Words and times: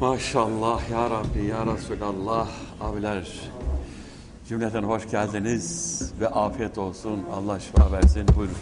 Maşallah 0.00 0.90
ya 0.90 1.10
Rabbi 1.10 1.44
ya 1.44 1.66
Resulallah 1.66 2.48
abiler 2.80 3.28
cümleten 4.48 4.82
hoş 4.82 5.10
geldiniz 5.10 6.12
ve 6.20 6.28
afiyet 6.28 6.78
olsun 6.78 7.24
Allah 7.32 7.60
şifa 7.60 7.92
versin 7.92 8.26
buyurun. 8.36 8.56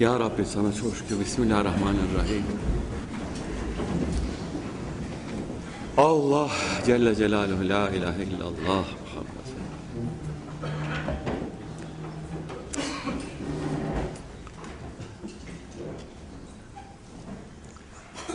Ya 0.00 0.20
Rabbi 0.20 0.44
sana 0.44 0.72
çok 0.72 0.96
şükür 0.96 1.20
Bismillahirrahmanirrahim. 1.20 2.44
Allah 5.96 6.50
Celle 6.86 7.14
Celaluhu 7.14 7.68
la 7.68 7.90
ilahe 7.90 8.22
illallah 8.22 8.84
Muhammed. 9.04 9.37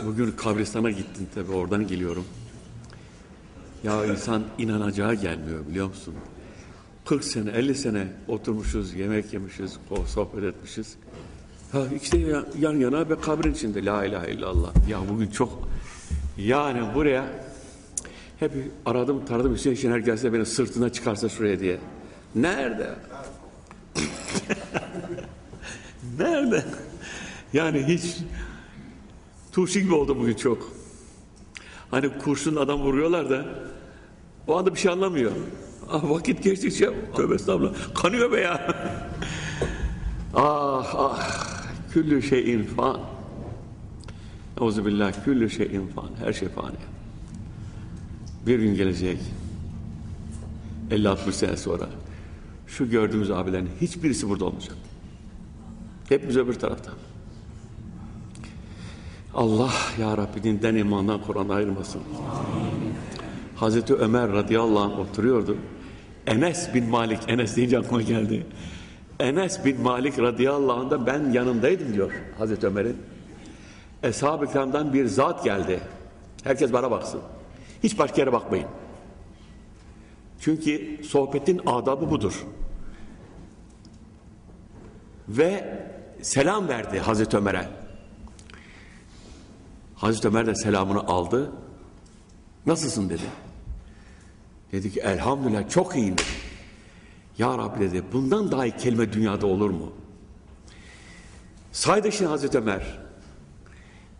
Bugün 0.06 0.30
kabristana 0.30 0.90
gittim 0.90 1.26
tabi 1.34 1.52
oradan 1.52 1.86
geliyorum. 1.86 2.24
Ya 3.84 4.06
insan 4.06 4.42
inanacağı 4.58 5.14
gelmiyor 5.14 5.66
biliyor 5.66 5.86
musun? 5.86 6.14
40 7.04 7.24
sene 7.24 7.50
50 7.50 7.74
sene 7.74 8.06
oturmuşuz 8.28 8.94
yemek 8.94 9.32
yemişiz 9.32 9.78
sohbet 10.06 10.44
etmişiz. 10.44 10.96
Ha 11.72 11.82
işte 12.02 12.18
yan 12.58 12.76
yana 12.76 13.08
ve 13.08 13.20
kabrin 13.20 13.52
içinde 13.52 13.84
la 13.84 14.04
ilahe 14.04 14.32
illallah. 14.32 14.88
Ya 14.88 14.98
bugün 15.10 15.26
çok 15.26 15.68
yani 16.38 16.94
buraya 16.94 17.24
hep 18.40 18.52
aradım 18.86 19.24
taradım 19.24 19.54
Hüseyin 19.54 19.76
Şener 19.76 19.98
gelse 19.98 20.32
beni 20.32 20.46
sırtına 20.46 20.92
çıkarsa 20.92 21.28
şuraya 21.28 21.60
diye. 21.60 21.78
Nerede? 22.34 22.90
Nerede? 26.18 26.64
Yani 27.52 27.84
hiç 27.88 28.16
turşu 29.54 29.80
gibi 29.80 29.94
oldu 29.94 30.16
bugün 30.18 30.34
çok. 30.34 30.72
Hani 31.90 32.18
kurşun 32.18 32.56
adam 32.56 32.80
vuruyorlar 32.80 33.30
da 33.30 33.44
o 34.46 34.58
anda 34.58 34.74
bir 34.74 34.78
şey 34.78 34.92
anlamıyor. 34.92 35.32
Ah, 35.90 36.10
vakit 36.10 36.42
geçtikçe 36.42 36.90
tövbe 37.16 37.34
estağfurullah 37.34 37.94
kanıyor 37.94 38.32
be 38.32 38.40
ya. 38.40 38.74
ah 40.34 40.94
ah 40.94 41.52
küllü 41.92 42.22
şeyin 42.22 42.64
fan. 42.64 43.00
Euzubillah 44.60 45.24
küllü 45.24 45.50
şeyin 45.50 45.86
fan. 45.86 46.10
Her 46.24 46.32
şey 46.32 46.48
fani. 46.48 46.76
Bir 48.46 48.58
gün 48.58 48.74
gelecek 48.74 49.18
50-60 50.90 51.32
sene 51.32 51.56
sonra 51.56 51.88
şu 52.66 52.90
gördüğümüz 52.90 53.30
abilerin 53.30 53.70
hiçbirisi 53.80 54.28
burada 54.28 54.44
olmayacak. 54.44 54.76
Hepimiz 56.08 56.36
öbür 56.36 56.54
tarafta. 56.54 56.92
Allah 59.34 59.72
ya 59.98 60.16
Rabbi 60.16 60.42
dinden 60.42 60.74
imandan 60.74 61.22
Kur'an'dan 61.22 61.56
ayırmasın. 61.56 62.02
Hazreti 63.56 63.94
Ömer 63.94 64.32
radıyallahu 64.32 64.80
anh 64.80 64.98
oturuyordu. 64.98 65.56
Enes 66.26 66.74
bin 66.74 66.84
Malik, 66.88 67.20
Enes 67.28 67.56
deyince 67.56 67.78
aklıma 67.78 68.02
geldi. 68.02 68.46
Enes 69.20 69.64
bin 69.64 69.80
Malik 69.80 70.18
radıyallahu 70.18 70.80
anh 70.80 70.90
da 70.90 71.06
ben 71.06 71.30
yanındaydım 71.30 71.94
diyor 71.94 72.12
Hazreti 72.38 72.66
Ömer'in. 72.66 72.96
Eshab-ı 74.02 74.92
bir 74.92 75.06
zat 75.06 75.44
geldi. 75.44 75.80
Herkes 76.44 76.72
bana 76.72 76.90
baksın. 76.90 77.20
Hiç 77.82 77.98
başka 77.98 78.20
yere 78.20 78.32
bakmayın. 78.32 78.66
Çünkü 80.40 81.00
sohbetin 81.04 81.60
adabı 81.66 82.10
budur. 82.10 82.44
Ve 85.28 85.78
selam 86.22 86.68
verdi 86.68 86.98
Hazreti 86.98 87.36
Ömer'e. 87.36 87.83
Hazreti 90.04 90.28
Ömer 90.28 90.46
de 90.46 90.54
selamını 90.54 91.00
aldı. 91.00 91.50
Nasılsın 92.66 93.10
dedi. 93.10 93.22
Dedi 94.72 94.92
ki 94.92 95.00
elhamdülillah 95.00 95.70
çok 95.70 95.96
iyiyim 95.96 96.14
dedi. 96.14 96.22
Ya 97.38 97.58
Rabbi 97.58 97.80
dedi 97.80 98.02
bundan 98.12 98.52
daha 98.52 98.66
iyi 98.66 98.76
kelime 98.76 99.12
dünyada 99.12 99.46
olur 99.46 99.70
mu? 99.70 99.92
Saydı 101.72 102.12
şimdi 102.12 102.30
Hazreti 102.30 102.58
Ömer. 102.58 102.98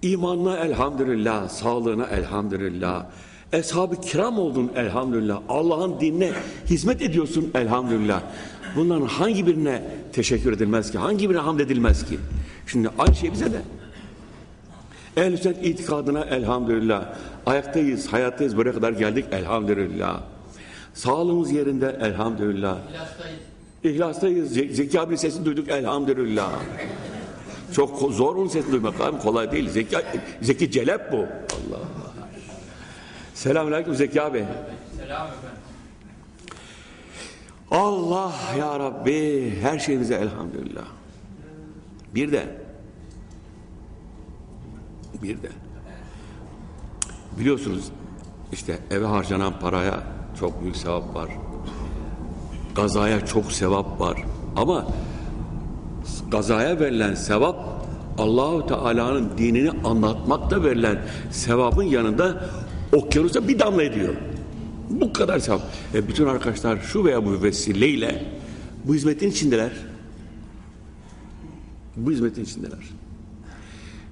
İmanına 0.03 0.57
elhamdülillah, 0.57 1.49
sağlığına 1.49 2.07
elhamdülillah, 2.07 3.07
Eshab-ı 3.53 4.01
kiram 4.01 4.39
oldun 4.39 4.73
elhamdülillah. 4.77 5.41
Allah'ın 5.49 6.01
dinine 6.01 6.33
hizmet 6.67 7.03
ediyorsun 7.03 7.51
elhamdülillah. 7.55 8.23
Bunların 8.77 9.07
hangi 9.07 9.47
birine 9.47 9.83
teşekkür 10.13 10.53
edilmez 10.53 10.91
ki? 10.91 10.99
Hangi 10.99 11.31
birine 11.31 11.41
hamd 11.41 11.61
edilmez 11.61 12.07
ki? 12.07 12.19
Şimdi 12.67 12.91
aynı 12.99 13.15
şey 13.15 13.33
bize 13.33 13.53
de. 13.53 13.61
Ehl-i 15.17 15.39
sünnet 15.39 15.67
itikadına 15.67 16.21
elhamdülillah. 16.21 17.05
Ayaktayız, 17.47 18.13
hayattayız, 18.13 18.57
buraya 18.57 18.73
kadar 18.73 18.93
geldik 18.93 19.25
elhamdülillah. 19.33 20.21
Sağlığımız 20.95 21.53
yerinde 21.53 21.99
elhamdülillah. 22.01 22.79
İhlastayız. 22.91 23.41
İhlastayız. 23.85 24.77
Zeki 24.77 25.01
abinin 25.01 25.17
sesini 25.17 25.45
duyduk 25.45 25.69
elhamdülillah. 25.69 26.51
Çok 27.73 28.13
zor 28.13 28.37
onun 28.37 28.49
sesini 28.49 28.73
duymak 28.73 29.01
abi 29.01 29.19
kolay 29.19 29.53
değil. 29.53 29.69
Zeki, 29.69 29.97
Zeki 30.43 30.71
Celep 30.71 31.13
bu. 31.13 31.17
Allah 31.17 31.77
Allah. 31.77 32.15
Selamünaleyküm 33.35 33.95
Zeki 33.95 34.23
abi. 34.23 34.45
Selam 34.97 35.27
efendim. 35.27 35.59
Allah 37.71 38.33
ya 38.59 38.79
Rabbi 38.79 39.53
her 39.61 39.79
şeyimize 39.79 40.15
elhamdülillah. 40.15 40.85
Bir 42.15 42.33
de 42.33 42.64
bir 45.25 45.43
de 45.43 45.49
biliyorsunuz 47.39 47.85
işte 48.53 48.79
eve 48.91 49.07
harcanan 49.07 49.59
paraya 49.61 50.03
çok 50.41 50.63
büyük 50.63 50.77
sevap 50.77 51.15
var. 51.15 51.29
Gazaya 52.75 53.27
çok 53.27 53.53
sevap 53.53 54.01
var. 54.01 54.25
Ama 54.57 54.87
gazaya 56.31 56.81
verilen 56.81 57.15
sevap 57.15 57.87
Allahu 58.19 58.67
Teala'nın 58.67 59.39
dinini 59.39 59.71
anlatmakta 59.71 60.65
verilen 60.65 60.99
sevabın 61.31 61.85
yanında 61.85 62.45
okyanusa 62.93 63.49
bir 63.49 63.59
damla 63.59 63.83
ediyor. 63.83 64.15
Bu 64.91 65.13
kadar 65.13 65.39
sevap. 65.39 65.61
E 65.95 66.09
bütün 66.09 66.27
arkadaşlar 66.27 66.79
şu 66.79 67.05
veya 67.05 67.27
bu 67.27 67.43
vesileyle 67.43 68.25
bu 68.85 68.95
hizmetin 68.95 69.31
içindeler. 69.31 69.73
Bu 71.97 72.11
hizmetin 72.11 72.45
içindeler. 72.45 72.79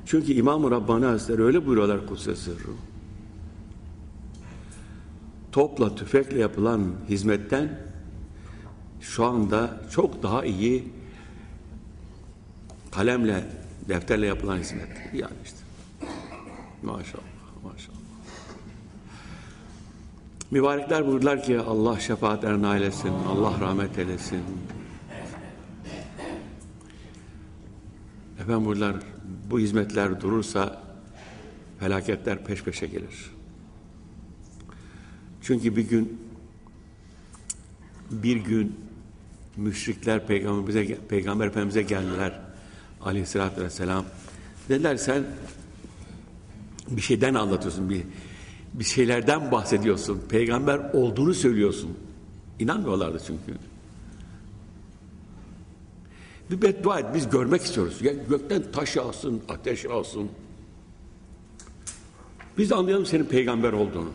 Çünkü 0.07 0.33
İmam-ı 0.33 0.71
Rabbani 0.71 1.05
Hazretleri 1.05 1.43
öyle 1.43 1.67
buyuruyorlar 1.67 2.07
Kudüs'e 2.07 2.37
sırrı. 2.37 2.73
Topla 5.53 5.95
tüfekle 5.95 6.39
yapılan 6.39 6.95
hizmetten 7.09 7.81
şu 9.01 9.25
anda 9.25 9.81
çok 9.91 10.23
daha 10.23 10.45
iyi 10.45 10.85
kalemle, 12.91 13.45
defterle 13.89 14.27
yapılan 14.27 14.59
hizmet. 14.59 14.89
Yani 15.13 15.35
işte. 15.45 15.59
Maşallah, 16.83 17.23
maşallah. 17.65 17.97
Mübarekler 20.51 21.07
buyurdular 21.07 21.43
ki 21.43 21.61
Allah 21.61 22.01
şefaatlerine 22.01 22.67
ailesin, 22.67 23.13
Allah 23.29 23.61
rahmet 23.61 23.99
eylesin. 23.99 24.43
Efendim 28.41 28.65
buyurdular 28.65 28.97
bu 29.51 29.59
hizmetler 29.59 30.21
durursa 30.21 30.83
felaketler 31.81 32.45
peş 32.45 32.63
peşe 32.63 32.87
gelir. 32.87 33.31
Çünkü 35.43 35.77
bir 35.77 35.89
gün 35.89 36.21
bir 38.11 38.37
gün 38.37 38.77
müşrikler 39.57 40.27
peygamberimize 40.27 40.99
peygamber 41.09 41.47
efendimize 41.47 41.83
geldiler 41.83 42.41
aleyhissalatü 43.01 43.65
vesselam. 43.65 44.05
Dediler 44.69 44.97
sen 44.97 45.25
bir 46.91 47.03
şeyden 47.03 47.35
anlatıyorsun 47.35 47.91
bir 47.91 48.03
bir 48.75 48.85
şeylerden 48.85 49.53
bahsediyorsun. 49.53 50.23
Peygamber 50.29 50.79
olduğunu 50.93 51.35
söylüyorsun. 51.35 51.99
İnanmıyorlardı 52.59 53.23
çünkü. 53.27 53.72
Bir 56.53 56.63
beddua 56.63 57.01
et, 57.01 57.07
biz 57.15 57.31
görmek 57.31 57.63
istiyoruz. 57.63 58.03
Yani 58.03 58.19
gökten 58.29 58.63
taş 58.73 58.97
alsın, 58.97 59.43
ateş 59.49 59.87
alsın. 59.87 60.31
Biz 62.59 62.73
anlayalım 62.73 63.07
senin 63.07 63.25
peygamber 63.25 63.73
olduğunu. 63.73 64.11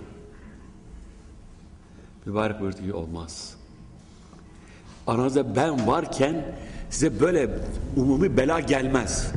Mübarek 2.26 2.62
buyurdu 2.62 2.78
ki 2.78 2.94
olmaz. 2.94 3.56
Aranızda 5.08 5.56
ben 5.56 5.88
varken 5.88 6.56
size 6.90 7.20
böyle 7.20 7.50
umumi 7.96 8.38
bela 8.38 8.60
gelmez. 8.60 9.32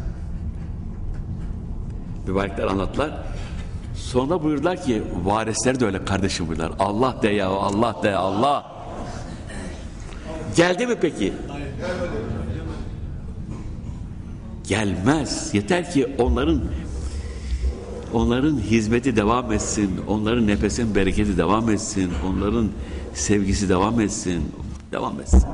Mübarekler 2.26 2.64
anlattılar. 2.64 3.26
Sonra 3.97 4.43
buyurdular 4.43 4.82
ki 4.82 5.02
varisleri 5.25 5.81
de 5.81 5.85
öyle 5.85 6.05
kardeşim 6.05 6.49
buyurdular. 6.49 6.73
Allah 6.79 7.17
de 7.23 7.29
ya 7.29 7.49
Allah 7.49 8.02
de 8.02 8.17
Allah. 8.17 8.73
Geldi 10.56 10.87
mi 10.87 10.97
peki? 11.00 11.32
Gelmez. 14.70 15.55
Yeter 15.55 15.90
ki 15.90 16.17
onların 16.19 16.62
Onların 18.12 18.58
hizmeti 18.58 19.17
devam 19.17 19.52
etsin. 19.52 20.00
Onların 20.08 20.46
nefesin 20.46 20.94
bereketi 20.94 21.38
devam 21.38 21.70
etsin. 21.70 22.12
Onların 22.26 22.69
sevgisi 23.14 23.69
devam 23.69 24.00
etsin. 24.00 24.52
Devam 24.93 25.20
etsin. 25.20 25.44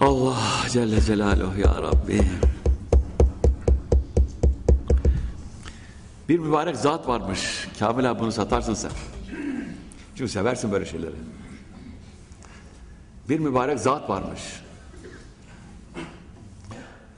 Allah 0.00 0.36
Celle 0.70 1.00
Celaluhu 1.00 1.60
ya 1.60 1.82
Rabbi. 1.82 2.22
Bir 6.28 6.38
mübarek 6.38 6.76
zat 6.76 7.08
varmış. 7.08 7.68
Kamil 7.78 8.10
abi 8.10 8.20
bunu 8.20 8.32
satarsın 8.32 8.74
sen. 8.74 8.92
Çünkü 10.16 10.32
seversin 10.32 10.72
böyle 10.72 10.84
şeyleri. 10.84 11.14
Bir 13.28 13.38
mübarek 13.38 13.80
zat 13.80 14.08
varmış. 14.08 14.40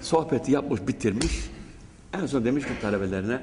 Sohbeti 0.04 0.52
yapmış, 0.52 0.88
bitirmiş. 0.88 1.50
En 2.12 2.26
son 2.26 2.44
demiş 2.44 2.64
ki 2.64 2.70
talebelerine, 2.82 3.40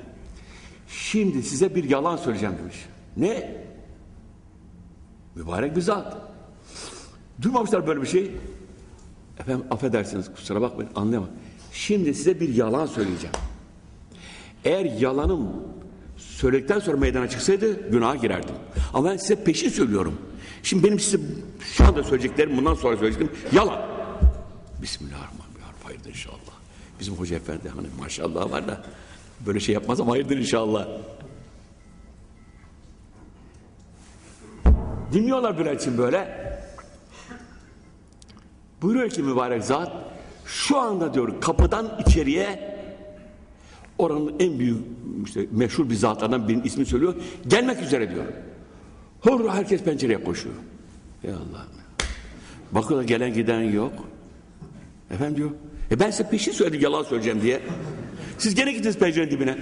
şimdi 0.88 1.44
size 1.44 1.76
bir 1.76 1.84
yalan 1.84 2.18
söyleyeceğim 2.18 2.56
demiş. 2.58 2.76
Ne? 3.18 3.64
Mübarek 5.36 5.76
bir 5.76 5.82
zat. 5.82 6.18
Duymamışlar 7.42 7.88
böyle 7.88 8.02
bir 8.02 8.08
şey. 8.08 8.32
Efendim 9.40 9.66
affedersiniz 9.72 10.34
kusura 10.34 10.62
bakmayın 10.62 10.92
anlayamam. 10.96 11.30
Şimdi 11.72 12.14
size 12.14 12.40
bir 12.40 12.56
yalan 12.56 12.86
söyleyeceğim. 12.86 13.36
Eğer 14.66 14.86
yalanım 14.86 15.50
söyledikten 16.18 16.80
sonra 16.80 16.98
meydana 16.98 17.30
çıksaydı 17.30 17.92
günaha 17.92 18.22
girerdim. 18.22 18.56
Ama 18.94 19.10
ben 19.10 19.18
size 19.18 19.44
peşin 19.44 19.70
söylüyorum. 19.70 20.18
Şimdi 20.64 20.84
benim 20.84 21.00
size 21.00 21.24
şu 21.62 21.86
anda 21.86 22.04
söyleyeceklerim 22.04 22.58
bundan 22.58 22.74
sonra 22.74 22.98
söyleyeceklerim 22.98 23.36
yalan. 23.52 23.82
Bismillahirrahmanirrahim. 24.82 25.76
Hayırdır 25.84 26.10
inşallah. 26.10 26.51
Bizim 27.02 27.14
hoca 27.14 27.36
efendi 27.36 27.70
hani 27.70 27.88
maşallah 28.00 28.52
var 28.52 28.68
da 28.68 28.82
böyle 29.46 29.60
şey 29.60 29.76
yapmaz 29.76 30.00
ama 30.00 30.12
hayırdır 30.12 30.38
inşallah. 30.38 30.88
Dinliyorlar 35.14 35.60
Bülent 35.60 35.82
için 35.82 35.98
böyle. 35.98 36.42
Buyuruyor 38.82 39.10
ki 39.10 39.24
mübarek 39.24 39.64
zat 39.64 39.92
şu 40.46 40.78
anda 40.78 41.14
diyor 41.14 41.42
kapıdan 41.42 42.02
içeriye 42.08 42.78
oranın 43.98 44.36
en 44.40 44.60
büyük 44.60 44.78
işte 45.26 45.46
meşhur 45.52 45.90
bir 45.90 45.96
zatlardan 45.96 46.48
birinin 46.48 46.64
ismini 46.64 46.86
söylüyor. 46.86 47.16
Gelmek 47.48 47.82
üzere 47.82 48.12
diyor. 48.12 48.26
Hor 49.22 49.50
herkes 49.50 49.84
pencereye 49.84 50.24
koşuyor. 50.24 50.56
Ya 51.24 51.36
Allah. 51.36 51.68
Bakıyorlar 52.72 53.08
gelen 53.08 53.34
giden 53.34 53.62
yok. 53.62 53.94
Efendim 55.12 55.38
diyor. 55.38 55.52
E 55.92 56.00
ben 56.00 56.12
size 56.12 56.30
peşin 56.30 56.52
söyledim 56.52 56.82
yalan 56.82 57.04
söyleyeceğim 57.04 57.42
diye. 57.42 57.62
Siz 58.38 58.56
gene 58.56 58.72
gittiniz 58.72 58.98
pencerenin 58.98 59.32
dibine. 59.32 59.58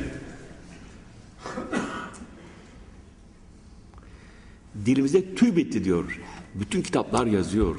Dilimizde 4.86 5.36
tüy 5.36 5.56
bitti 5.56 5.84
diyor. 5.84 6.20
Bütün 6.56 6.82
kitaplar 6.82 7.26
yazıyor. 7.26 7.76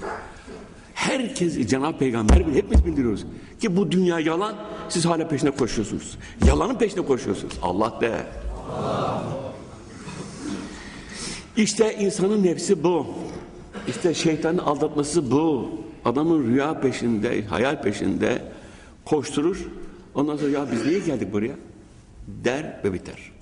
Herkes 0.94 1.68
Cenab-ı 1.68 1.98
Peygamber 1.98 2.46
bile 2.46 2.56
hepimiz 2.56 2.86
bildiriyoruz. 2.86 3.26
Ki 3.60 3.76
bu 3.76 3.92
dünya 3.92 4.20
yalan 4.20 4.56
siz 4.88 5.04
hala 5.06 5.28
peşine 5.28 5.50
koşuyorsunuz. 5.50 6.18
Yalanın 6.46 6.74
peşine 6.74 7.06
koşuyorsunuz. 7.06 7.54
Allah 7.62 8.00
de. 8.00 8.26
Allah. 8.72 9.24
İşte 11.56 11.96
insanın 12.00 12.44
nefsi 12.44 12.84
bu. 12.84 13.06
İşte 13.88 14.14
şeytanın 14.14 14.58
aldatması 14.58 15.30
bu. 15.30 15.70
Adamın 16.04 16.46
rüya 16.46 16.80
peşinde, 16.80 17.44
hayal 17.44 17.82
peşinde 17.82 18.42
koşturur. 19.04 19.66
Ondan 20.14 20.36
sonra 20.36 20.50
ya 20.50 20.66
biz 20.72 20.86
niye 20.86 20.98
geldik 20.98 21.32
buraya? 21.32 21.54
Der 22.26 22.80
ve 22.84 22.92
biter. 22.92 23.32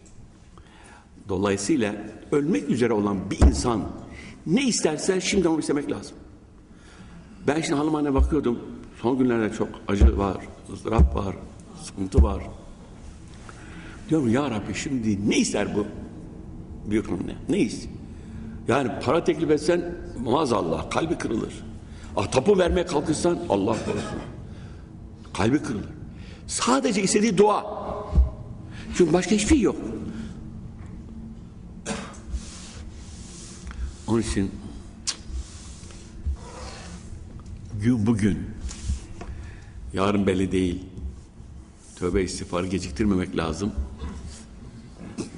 Dolayısıyla 1.29 1.95
ölmek 2.33 2.71
üzere 2.71 2.93
olan 2.93 3.31
bir 3.31 3.47
insan 3.47 3.83
ne 4.47 4.63
isterse 4.63 5.21
şimdi 5.21 5.49
onu 5.49 5.61
istemek 5.61 5.91
lazım. 5.91 6.17
Ben 7.47 7.61
şimdi 7.61 7.79
hanım 7.79 8.15
bakıyordum. 8.15 8.59
Son 9.03 9.19
günlerde 9.19 9.55
çok 9.55 9.69
acı 9.89 10.19
var, 10.19 10.37
ızdırap 10.73 11.17
var, 11.17 11.37
sıkıntı 11.83 12.23
var. 12.23 12.43
Diyorum 14.09 14.29
ya 14.29 14.51
Rabbi 14.51 14.75
şimdi 14.75 15.31
ne 15.31 15.37
ister 15.37 15.77
bu 15.77 15.87
bir 16.91 17.05
ne? 17.05 17.37
Ne 17.49 17.59
istiyor? 17.59 17.95
Yani 18.69 18.91
para 19.05 19.25
teklif 19.25 19.51
etsen 19.51 19.95
maazallah 20.25 20.91
kalbi 20.91 21.19
kırılır. 21.19 21.68
Ah 22.19 22.27
tapu 22.27 22.59
vermeye 22.59 22.87
kalkırsan 22.87 23.39
Allah 23.49 23.77
korusun. 23.85 24.19
Kalbi 25.35 25.63
kırılır. 25.63 25.89
Sadece 26.47 27.03
istediği 27.03 27.39
dua. 27.39 27.67
Çünkü 28.97 29.13
başka 29.13 29.31
hiçbir 29.31 29.49
şey 29.49 29.61
yok. 29.61 29.77
Onun 34.07 34.23
için 34.23 34.51
gün 37.83 38.07
bugün 38.07 38.39
yarın 39.93 40.27
belli 40.27 40.53
değil. 40.53 40.85
Tövbe 41.97 42.23
istiğfarı 42.23 42.67
geciktirmemek 42.67 43.37
lazım. 43.37 43.73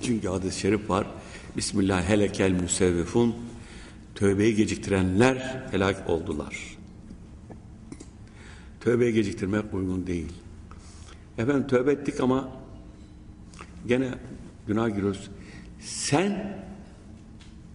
Çünkü 0.03 0.29
hadis-i 0.29 0.61
şerif 0.61 0.91
var. 0.91 1.07
Bismillah 1.57 2.09
helekel 2.09 2.51
müsevvifun 2.51 3.35
tövbeyi 4.15 4.55
geciktirenler 4.55 5.67
helak 5.71 6.11
oldular. 6.11 6.77
Tövbeyi 8.81 9.13
geciktirmek 9.13 9.75
uygun 9.75 10.07
değil. 10.07 10.33
Efendim 11.39 11.67
tövbe 11.67 11.93
ettik 11.93 12.21
ama 12.21 12.49
gene 13.87 14.09
günah 14.67 14.89
giriyoruz. 14.89 15.31
Sen 15.81 16.57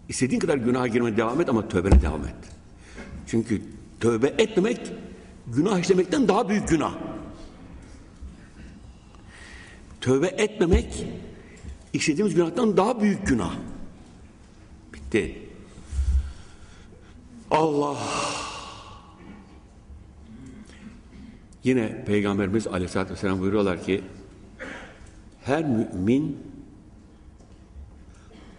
istediğin 0.09 0.39
kadar 0.39 0.57
günah 0.57 0.93
girmeye 0.93 1.17
devam 1.17 1.41
et 1.41 1.49
ama 1.49 1.67
tövbene 1.67 2.01
devam 2.01 2.25
et. 2.25 2.35
Çünkü 3.27 3.61
tövbe 3.99 4.27
etmemek 4.27 4.91
günah 5.47 5.79
işlemekten 5.79 6.27
daha 6.27 6.49
büyük 6.49 6.67
günah. 6.67 6.95
Tövbe 10.01 10.27
etmemek 10.27 11.05
işlediğimiz 11.93 12.35
günahtan 12.35 12.77
daha 12.77 13.01
büyük 13.01 13.27
günah. 13.27 13.55
Bitti. 14.93 15.44
Allah 17.51 17.97
Yine 21.65 22.05
Peygamberimiz 22.05 22.67
Aleyhisselatü 22.67 23.13
Vesselam 23.13 23.39
buyuruyorlar 23.39 23.83
ki 23.83 24.03
her 25.43 25.63
mümin 25.65 26.39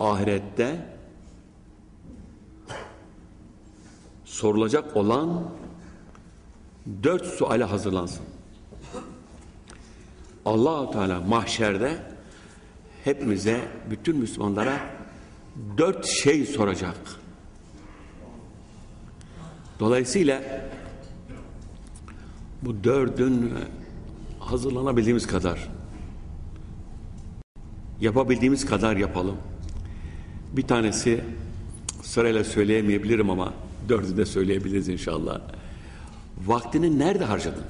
ahirette 0.01 0.87
sorulacak 4.25 4.97
olan 4.97 5.51
dört 7.03 7.27
suale 7.27 7.65
hazırlansın. 7.65 8.23
allah 10.45 10.91
Teala 10.91 11.21
mahşerde 11.21 11.99
hepimize, 13.05 13.61
bütün 13.91 14.17
Müslümanlara 14.17 14.81
dört 15.79 16.07
şey 16.07 16.47
soracak. 16.47 16.97
Dolayısıyla 19.81 20.43
bu 22.63 22.85
dördün 22.85 23.53
hazırlanabildiğimiz 24.39 25.27
kadar 25.27 25.69
yapabildiğimiz 28.01 28.67
kadar 28.67 28.97
yapalım. 28.97 29.37
Bir 30.53 30.63
tanesi 30.63 31.25
sırayla 32.03 32.45
söyleyemeyebilirim 32.45 33.31
ama 33.31 33.55
dördü 33.89 34.17
de 34.17 34.27
söyleyebiliriz 34.27 34.89
inşallah. 34.89 35.41
Vaktini 36.47 36.99
nerede 36.99 37.25
harcadın? 37.25 37.65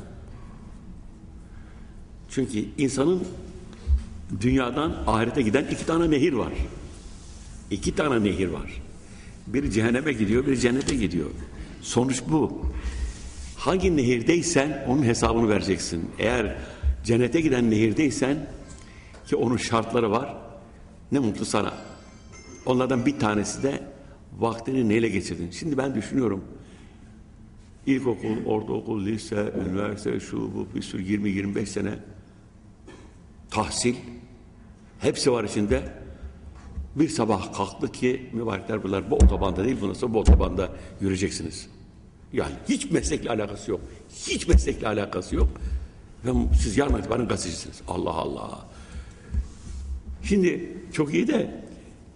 Çünkü 2.31 2.65
insanın 2.79 3.23
dünyadan 4.41 4.97
ahirete 5.07 5.43
giden 5.43 5.65
iki 5.65 5.87
tane 5.87 6.11
nehir 6.11 6.33
var. 6.33 6.53
İki 7.71 7.95
tane 7.95 8.25
nehir 8.25 8.49
var. 8.49 8.83
Biri 9.47 9.73
cehenneme 9.73 10.13
gidiyor, 10.13 10.47
biri 10.47 10.61
cennete 10.61 10.97
gidiyor. 10.97 11.31
Sonuç 11.87 12.23
bu. 12.29 12.63
Hangi 13.57 13.97
nehirdeysen 13.97 14.85
onun 14.89 15.03
hesabını 15.03 15.49
vereceksin. 15.49 16.11
Eğer 16.19 16.57
cennete 17.05 17.41
giden 17.41 17.71
nehirdeysen 17.71 18.47
ki 19.27 19.37
onun 19.37 19.57
şartları 19.57 20.11
var 20.11 20.37
ne 21.13 21.19
mutlu 21.19 21.45
sana. 21.45 21.75
Onlardan 22.67 23.07
bir 23.07 23.19
tanesi 23.19 23.63
de 23.63 23.83
vaktini 24.39 24.89
neyle 24.89 25.09
geçirdin? 25.09 25.51
Şimdi 25.51 25.79
ben 25.79 25.95
düşünüyorum. 25.95 26.45
İlkokul, 27.87 28.45
ortaokul, 28.47 29.07
lise, 29.07 29.53
üniversite, 29.67 30.21
şu 30.21 30.55
bu 30.55 30.67
bir 30.75 30.83
sürü 30.83 31.03
20-25 31.03 31.67
sene 31.67 31.99
tahsil 33.51 33.95
hepsi 34.99 35.33
var 35.33 35.45
içinde. 35.45 35.83
Bir 36.97 37.09
sabah 37.09 37.53
kalktı 37.53 37.93
ki 37.93 38.31
mübarekler 38.33 38.83
bunlar 38.83 39.11
bu 39.11 39.15
otobanda 39.15 39.65
değil 39.65 39.77
bundan 39.81 39.95
sonra 39.95 40.15
bu 40.15 40.19
otobanda 40.19 40.71
yürüyeceksiniz. 41.01 41.76
Yani 42.33 42.53
hiç 42.69 42.91
meslekle 42.91 43.31
alakası 43.31 43.71
yok. 43.71 43.81
Hiç 44.27 44.49
meslekle 44.49 44.89
alakası 44.89 45.37
yok. 45.37 45.49
Ve 46.25 46.31
siz 46.63 46.77
yarın 46.77 46.99
itibaren 46.99 47.29
gazetecisiniz. 47.29 47.81
Allah 47.89 48.11
Allah. 48.11 48.67
Şimdi 50.23 50.73
çok 50.93 51.15
iyi 51.15 51.29
de 51.29 51.65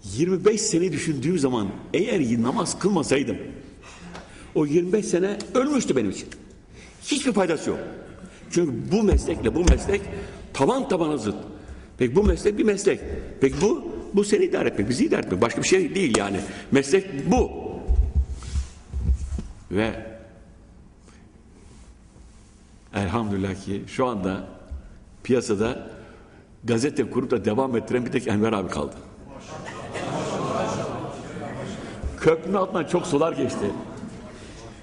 25 0.04 0.60
sene 0.60 0.92
düşündüğüm 0.92 1.38
zaman 1.38 1.68
eğer 1.94 2.42
namaz 2.42 2.78
kılmasaydım 2.78 3.36
o 4.54 4.66
25 4.66 5.06
sene 5.06 5.38
ölmüştü 5.54 5.96
benim 5.96 6.10
için. 6.10 6.28
Hiçbir 7.02 7.32
faydası 7.32 7.70
yok. 7.70 7.78
Çünkü 8.50 8.72
bu 8.92 9.02
meslekle 9.02 9.54
bu 9.54 9.64
meslek 9.64 10.00
tavan 10.52 10.88
tabana 10.88 11.16
zıt. 11.16 11.36
Peki 11.98 12.16
bu 12.16 12.22
meslek 12.22 12.58
bir 12.58 12.64
meslek. 12.64 13.00
Peki 13.40 13.54
bu 13.60 13.90
bu 14.14 14.24
seni 14.24 14.44
idare 14.44 14.68
etmek, 14.68 14.88
bizi 14.88 15.04
idare 15.04 15.20
etmek. 15.20 15.40
Başka 15.40 15.62
bir 15.62 15.68
şey 15.68 15.94
değil 15.94 16.18
yani. 16.18 16.36
Meslek 16.72 17.30
bu. 17.30 17.69
Ve 19.70 20.06
elhamdülillah 22.94 23.64
ki 23.64 23.84
şu 23.86 24.06
anda 24.06 24.46
piyasada 25.22 25.90
gazete 26.64 27.10
kurup 27.10 27.30
da 27.30 27.44
devam 27.44 27.76
ettiren 27.76 28.06
bir 28.06 28.12
tek 28.12 28.28
Enver 28.28 28.52
abi 28.52 28.68
kaldı. 28.68 28.96
Köprünün 32.20 32.54
altından 32.54 32.84
çok 32.84 33.06
sular 33.06 33.32
geçti. 33.32 33.70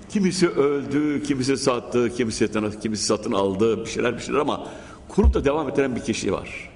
Kimisi 0.10 0.50
öldü, 0.50 1.24
kimisi 1.24 1.58
sattı, 1.58 2.16
kimisi, 2.16 2.52
kimisi 2.82 3.06
satın 3.06 3.32
aldı, 3.32 3.86
bir 3.86 3.90
şeyler 3.90 4.18
bir 4.18 4.22
şeyler 4.22 4.40
ama 4.40 4.68
kurup 5.10 5.34
da 5.34 5.46
devam 5.46 5.70
ettiren 5.70 5.96
bir 5.96 6.02
kişi 6.02 6.34
var. 6.34 6.70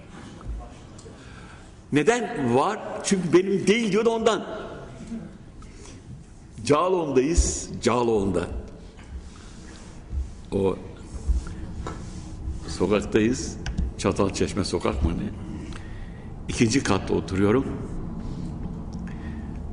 Neden 1.92 2.56
var? 2.56 2.80
Çünkü 3.04 3.34
benim 3.34 3.68
değil 3.68 3.92
diyor 3.92 4.06
da 4.06 4.10
ondan. 4.10 4.61
Cağaloğlu'ndayız, 6.72 7.70
Cağaloğlu'nda. 7.82 8.48
O 10.52 10.76
sokaktayız. 12.68 13.58
Çatalçeşme 13.98 14.64
sokak 14.64 15.04
mı 15.04 15.10
ne? 15.10 15.30
İkinci 16.48 16.84
katta 16.84 17.14
oturuyorum. 17.14 17.66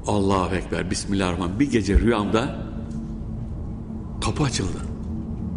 Allahu 0.06 0.54
Ekber, 0.54 0.90
Bismillahirrahmanirrahim. 0.90 1.60
Bir 1.60 1.70
gece 1.70 2.00
rüyamda 2.00 2.66
kapı 4.24 4.42
açıldı. 4.42 4.78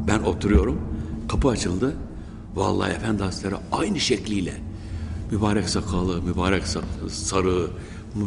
Ben 0.08 0.20
oturuyorum, 0.20 0.82
kapı 1.30 1.50
açıldı. 1.50 1.96
Vallahi 2.56 2.92
Efendi 2.92 3.24
Hazretleri 3.24 3.56
aynı 3.72 4.00
şekliyle 4.00 4.54
mübarek 5.32 5.70
sakalı, 5.70 6.22
mübarek 6.22 6.64
sarığı, 7.10 7.70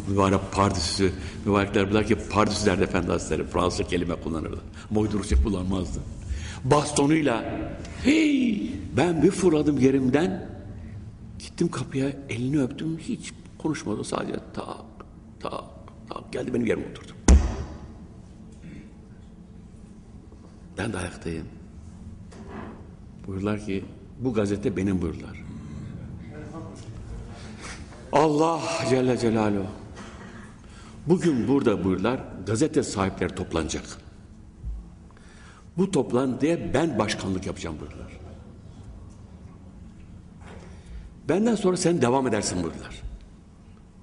mübarek 0.09 0.41
pardüsü, 0.53 1.13
mübarekler 1.45 1.91
bilir 1.91 2.05
ki 2.05 2.17
pardüsü 2.31 2.67
derdi 2.67 2.83
Efendi 2.83 3.07
Hazretleri. 3.07 3.47
Fransız 3.47 3.87
kelime 3.87 4.15
kullanırdı. 4.15 4.61
Ama 4.91 5.01
uyduracak 5.01 5.45
kullanmazdı. 5.45 6.01
Bastonuyla 6.65 7.45
hey 8.03 8.71
ben 8.97 9.23
bir 9.23 9.31
fırladım 9.31 9.79
yerimden 9.79 10.49
gittim 11.39 11.71
kapıya 11.71 12.13
elini 12.29 12.63
öptüm 12.63 12.99
hiç 12.99 13.33
konuşmadı 13.59 14.05
sadece 14.05 14.39
tak 14.55 14.85
tak 15.41 15.65
tak 16.09 16.33
geldi 16.33 16.55
benim 16.55 16.67
yerime 16.67 16.87
oturdu. 16.91 17.13
Ben 20.79 20.93
de 20.93 20.99
ayaktayım. 20.99 21.47
Buyurlar 23.27 23.67
ki 23.67 23.85
bu 24.21 24.35
gazete 24.35 24.77
benim 24.77 25.03
buyurlar. 25.03 25.44
Allah 28.15 28.63
Celle 28.91 29.19
Celaluhu. 29.19 29.67
Bugün 31.07 31.49
burada 31.49 31.85
buyurlar 31.85 32.21
gazete 32.47 32.83
sahipleri 32.83 33.35
toplanacak. 33.35 33.85
Bu 35.77 35.91
toplantıya 35.91 36.75
ben 36.75 36.99
başkanlık 36.99 37.47
yapacağım 37.47 37.77
buyurlar. 37.81 38.13
Benden 41.29 41.55
sonra 41.55 41.77
sen 41.77 42.03
devam 42.03 42.27
edersin 42.27 42.63
buyurlar. 42.63 43.03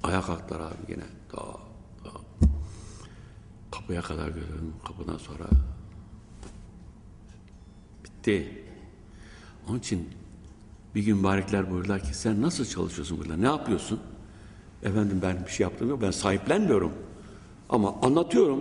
Ayağa 0.03 0.21
kalktılar 0.21 0.59
abi 0.59 0.91
yine. 0.91 1.03
Ta, 1.31 1.41
ta. 2.03 2.11
Kapıya 3.71 4.01
kadar 4.01 4.27
götürdüm. 4.27 4.73
Kapıdan 4.87 5.17
sonra 5.17 5.43
bitti. 8.03 8.63
Onun 9.69 9.79
için 9.79 10.09
bir 10.95 11.03
gün 11.03 11.17
mübarekler 11.17 11.71
buyurdular 11.71 11.99
ki 12.03 12.17
sen 12.17 12.41
nasıl 12.41 12.65
çalışıyorsun 12.65 13.19
burada? 13.19 13.37
Ne 13.37 13.45
yapıyorsun? 13.45 13.99
Efendim 14.83 15.19
ben 15.21 15.45
bir 15.45 15.51
şey 15.51 15.63
yaptım 15.63 15.89
yok. 15.89 16.01
Ben 16.01 16.11
sahiplenmiyorum. 16.11 16.91
Ama 17.69 17.95
anlatıyorum. 18.01 18.59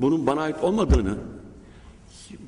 Bunun 0.00 0.26
bana 0.26 0.40
ait 0.40 0.64
olmadığını, 0.64 1.18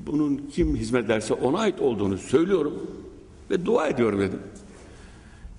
bunun 0.07 0.51
kim 0.53 0.77
hizmet 0.77 1.05
ederse 1.05 1.35
ona 1.35 1.59
ait 1.59 1.81
olduğunu 1.81 2.19
söylüyorum 2.19 2.91
ve 3.51 3.67
dua 3.67 3.89
ediyorum 3.89 4.21
dedim. 4.21 4.41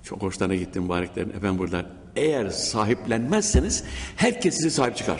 Çok 0.02 0.22
hoşlarına 0.22 0.54
gittim 0.54 0.82
mübareklerin. 0.82 1.30
Efendim 1.30 1.58
burada 1.58 1.86
eğer 2.16 2.50
sahiplenmezseniz 2.50 3.84
herkes 4.16 4.54
size 4.54 4.70
sahip 4.70 4.96
çıkar. 4.96 5.18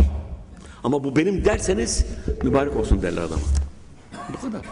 Ama 0.84 1.04
bu 1.04 1.16
benim 1.16 1.44
derseniz 1.44 2.06
mübarek 2.42 2.76
olsun 2.76 3.02
derler 3.02 3.22
adama. 3.22 3.42
Bu 4.32 4.40
kadar. 4.40 4.62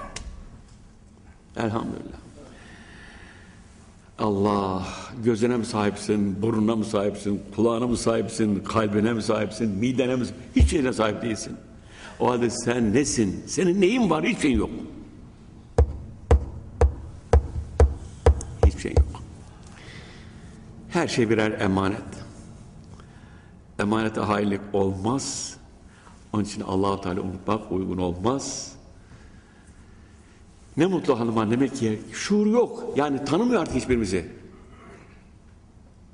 Elhamdülillah. 1.56 2.23
Allah 4.18 4.86
gözüne 5.24 5.56
mi 5.56 5.66
sahipsin, 5.66 6.42
burnuna 6.42 6.76
mı 6.76 6.84
sahipsin, 6.84 7.42
kulağına 7.56 7.86
mı 7.86 7.96
sahipsin, 7.96 8.64
kalbine 8.64 9.12
mi 9.12 9.22
sahipsin, 9.22 9.70
midene 9.70 10.16
mi 10.16 10.24
hiç 10.56 10.70
şeyine 10.70 10.92
sahip 10.92 11.22
değilsin. 11.22 11.56
O 12.20 12.30
halde 12.30 12.50
sen 12.50 12.94
nesin? 12.94 13.44
Senin 13.46 13.80
neyin 13.80 14.10
var? 14.10 14.24
Hiçbir 14.24 14.40
şeyin 14.40 14.58
yok. 14.58 14.70
Hiçbir 18.66 18.80
şey 18.80 18.92
yok. 18.92 19.22
Her 20.88 21.08
şey 21.08 21.30
birer 21.30 21.60
emanet. 21.60 21.98
Emanete 23.78 24.20
hainlik 24.20 24.60
olmaz. 24.72 25.56
Onun 26.32 26.44
için 26.44 26.60
allah 26.60 27.00
Teala 27.00 27.20
unutmak 27.20 27.72
uygun 27.72 27.98
olmaz. 27.98 28.73
Ne 30.76 30.86
mutlu 30.86 31.20
hanıma 31.20 31.50
demek 31.50 31.76
ki 31.76 32.00
şuur 32.12 32.46
yok. 32.46 32.92
Yani 32.96 33.24
tanımıyor 33.24 33.62
artık 33.62 33.74
hiçbirimizi. 33.74 34.26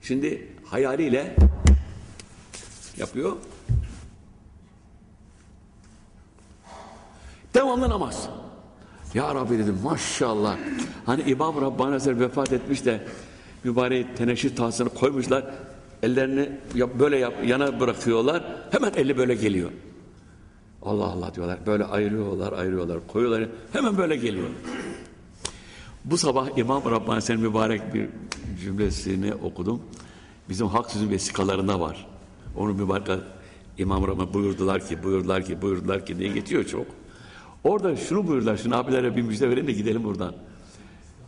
Şimdi 0.02 0.49
hayaliyle 0.64 1.37
yapıyor. 2.97 3.37
Devamlı 7.55 7.88
namaz. 7.88 8.29
Ya 9.14 9.35
Rabbi 9.35 9.59
dedim 9.59 9.79
maşallah. 9.85 10.57
Hani 11.07 11.23
İmam 11.23 11.61
Rabbani 11.61 11.90
Hazretleri 11.90 12.21
vefat 12.21 12.52
etmiş 12.52 12.85
de 12.85 13.07
mübarek 13.64 14.17
teneşir 14.17 14.57
tahsını 14.57 14.88
koymuşlar. 14.88 15.45
Ellerini 16.02 16.50
böyle 16.99 17.19
yap, 17.19 17.35
yana 17.47 17.81
bırakıyorlar. 17.81 18.43
Hemen 18.71 18.93
eli 18.97 19.17
böyle 19.19 19.35
geliyor. 19.35 19.71
Allah 20.83 21.05
Allah 21.05 21.35
diyorlar. 21.35 21.59
Böyle 21.67 21.85
ayırıyorlar, 21.85 22.53
ayırıyorlar, 22.53 22.99
koyuyorlar. 23.07 23.49
Hemen 23.73 23.99
böyle 23.99 24.17
geliyor. 24.17 24.49
Bu 26.05 26.19
sabah 26.19 26.59
İmam 26.59 26.83
Rabbani 26.91 27.23
Sen 27.23 27.41
mübarek 27.41 27.95
bir 27.95 28.09
cümlesini 28.61 29.35
okudum. 29.35 29.83
Bizim 30.49 30.67
hak 30.67 30.91
sözü 30.91 31.11
vesikalarında 31.11 31.81
var. 31.81 32.07
Onu 32.57 32.75
mübarek 32.75 33.09
İmam 33.79 34.07
Rabbani 34.07 34.35
buyurdular 34.35 34.87
ki, 34.87 35.03
buyurdular 35.03 35.45
ki, 35.45 35.63
buyurdular 35.63 36.07
ki 36.07 36.19
diye 36.19 36.29
geçiyor 36.29 36.65
çok. 36.65 36.87
Orada 37.65 37.97
şunu 37.97 38.27
buyurdular, 38.27 38.57
şunu 38.57 38.77
abilere 38.77 39.17
bir 39.17 39.23
müjde 39.23 39.51
verin 39.51 39.67
de 39.67 39.73
gidelim 39.73 40.05
buradan. 40.05 40.35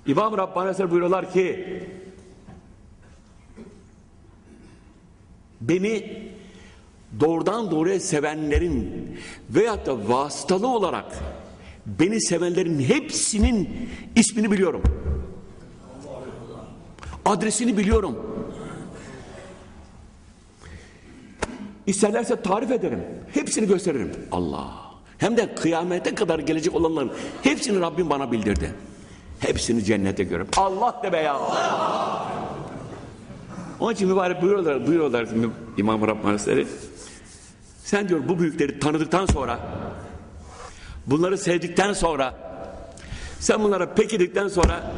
İmam 0.07 0.39
Rabbani 0.39 0.67
Hazretleri 0.67 0.91
buyuruyorlar 0.91 1.33
ki 1.33 1.67
beni 5.61 6.23
doğrudan 7.21 7.71
doğruya 7.71 8.01
sevenlerin 8.01 9.09
veyahut 9.51 9.87
da 9.87 10.09
vasıtalı 10.09 10.69
olarak 10.69 11.19
beni 11.87 12.21
sevenlerin 12.21 12.81
hepsinin 12.81 13.89
ismini 14.17 14.51
biliyorum. 14.51 14.83
Adresini 17.25 17.77
biliyorum. 17.77 18.19
İsterlerse 21.87 22.43
tarif 22.43 22.71
ederim. 22.71 23.05
Hepsini 23.35 23.67
gösteririm. 23.67 24.13
Allah. 24.33 24.93
Hem 25.19 25.37
de 25.37 25.55
kıyamete 25.55 26.15
kadar 26.15 26.39
gelecek 26.39 26.75
olanların 26.75 27.13
hepsini 27.43 27.81
Rabbim 27.81 28.11
bana 28.11 28.33
bildirdi. 28.33 28.75
Hepsini 29.41 29.85
cennete 29.85 30.25
görüp 30.25 30.59
Allah 30.59 31.01
de 31.03 31.13
be 31.13 31.17
ya. 31.17 31.41
Onun 33.81 33.93
için 33.93 34.09
mübarek 34.09 34.43
buyuruyorlar, 34.43 34.87
buyuruyorlar 34.87 35.29
İmam 35.77 36.03
Rabbani 36.03 36.31
Hazretleri. 36.31 36.67
Sen 37.85 38.09
diyor 38.09 38.21
bu 38.29 38.39
büyükleri 38.39 38.79
tanıdıktan 38.79 39.27
sonra 39.27 39.59
bunları 41.07 41.39
sevdikten 41.39 41.93
sonra 41.93 42.35
sen 43.41 43.63
bunlara 43.63 43.95
pek 43.95 44.15
edikten 44.15 44.49
sonra 44.49 44.93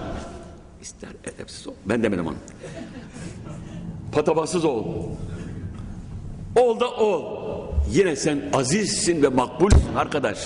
ister 0.82 1.10
edepsiz 1.24 1.66
ol. 1.66 1.74
Ben 1.86 2.02
demedim 2.02 2.26
onu. 2.26 2.36
Patavatsız 4.12 4.64
ol. 4.64 4.84
Ol 6.56 6.80
da 6.80 6.90
ol. 6.90 7.44
Yine 7.90 8.16
sen 8.16 8.42
azizsin 8.52 9.22
ve 9.22 9.28
makbulsün 9.28 9.94
arkadaş. 9.96 10.38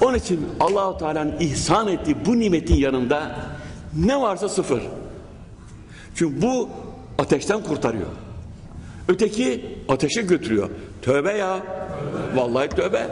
Onun 0.00 0.14
için 0.14 0.48
Allahu 0.60 0.98
Teala'nın 0.98 1.38
ihsan 1.40 1.88
ettiği 1.88 2.26
bu 2.26 2.38
nimetin 2.38 2.74
yanında 2.74 3.36
ne 3.96 4.20
varsa 4.20 4.48
sıfır. 4.48 4.82
Çünkü 6.14 6.42
bu 6.42 6.68
ateşten 7.18 7.62
kurtarıyor. 7.62 8.06
Öteki 9.08 9.76
ateşe 9.88 10.22
götürüyor. 10.22 10.70
Tövbe 11.02 11.32
ya. 11.32 11.62
Vallahi 12.34 12.68
tövbe. 12.68 13.10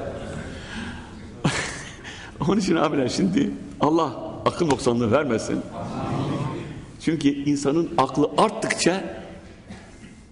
Onun 2.49 2.61
için 2.61 2.77
abiler 2.77 3.09
şimdi 3.09 3.51
Allah 3.81 4.33
akıl 4.47 4.67
noksanlığı 4.67 5.11
vermesin. 5.13 5.61
Çünkü 7.01 7.29
insanın 7.29 7.91
aklı 7.99 8.31
arttıkça 8.39 9.25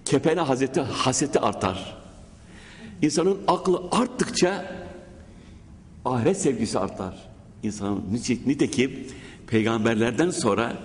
kepene 0.04 0.40
hazreti 0.40 0.80
haseti 0.80 1.40
artar. 1.40 1.96
İnsanın 3.02 3.38
aklı 3.48 3.82
arttıkça 3.90 4.64
ahiret 6.04 6.40
sevgisi 6.40 6.78
artar. 6.78 7.14
İnsanın 7.62 8.02
nitekim 8.46 9.06
peygamberlerden 9.46 10.30
sonra 10.30 10.76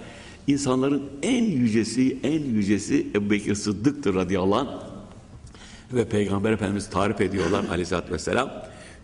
insanların 0.48 1.04
en 1.22 1.44
yücesi, 1.44 2.18
en 2.24 2.42
yücesi 2.42 3.08
Ebu 3.16 3.30
Bekir 3.30 3.56
Sıddık'tır 3.56 4.16
radıyallahu 4.16 4.60
anh. 4.60 4.68
Ve 5.94 6.10
Peygamber 6.10 6.52
Efendimiz 6.52 6.90
tarif 6.90 7.22
ediyorlar 7.22 7.66
aleyhissalatü 7.70 8.14
vesselam. 8.14 8.52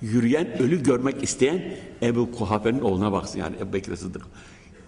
Yürüyen 0.01 0.61
ölü 0.61 0.83
görmek 0.83 1.23
isteyen 1.23 1.77
Ebu 2.01 2.31
Kuhafe'nin 2.31 2.79
oğluna 2.79 3.11
baksın 3.11 3.39
yani 3.39 3.55
Ebu 3.59 3.73
Bekir 3.73 3.95
Sıddık. 3.95 4.21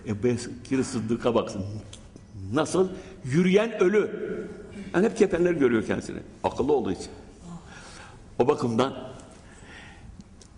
Ebu 0.08 0.24
Bekir 0.24 0.84
Sıddık'a 0.84 1.36
baksın. 1.36 1.66
Nasıl? 2.54 2.90
Yürüyen 3.26 3.84
ölü. 3.84 4.10
Yani 4.94 5.06
hep 5.06 5.18
kefenler 5.18 5.54
görüyor 5.54 5.86
kendisini. 5.86 6.20
Akıllı 6.44 6.74
olduğu 6.74 6.92
için. 6.92 7.08
O 8.40 8.48
bakımdan 8.48 8.94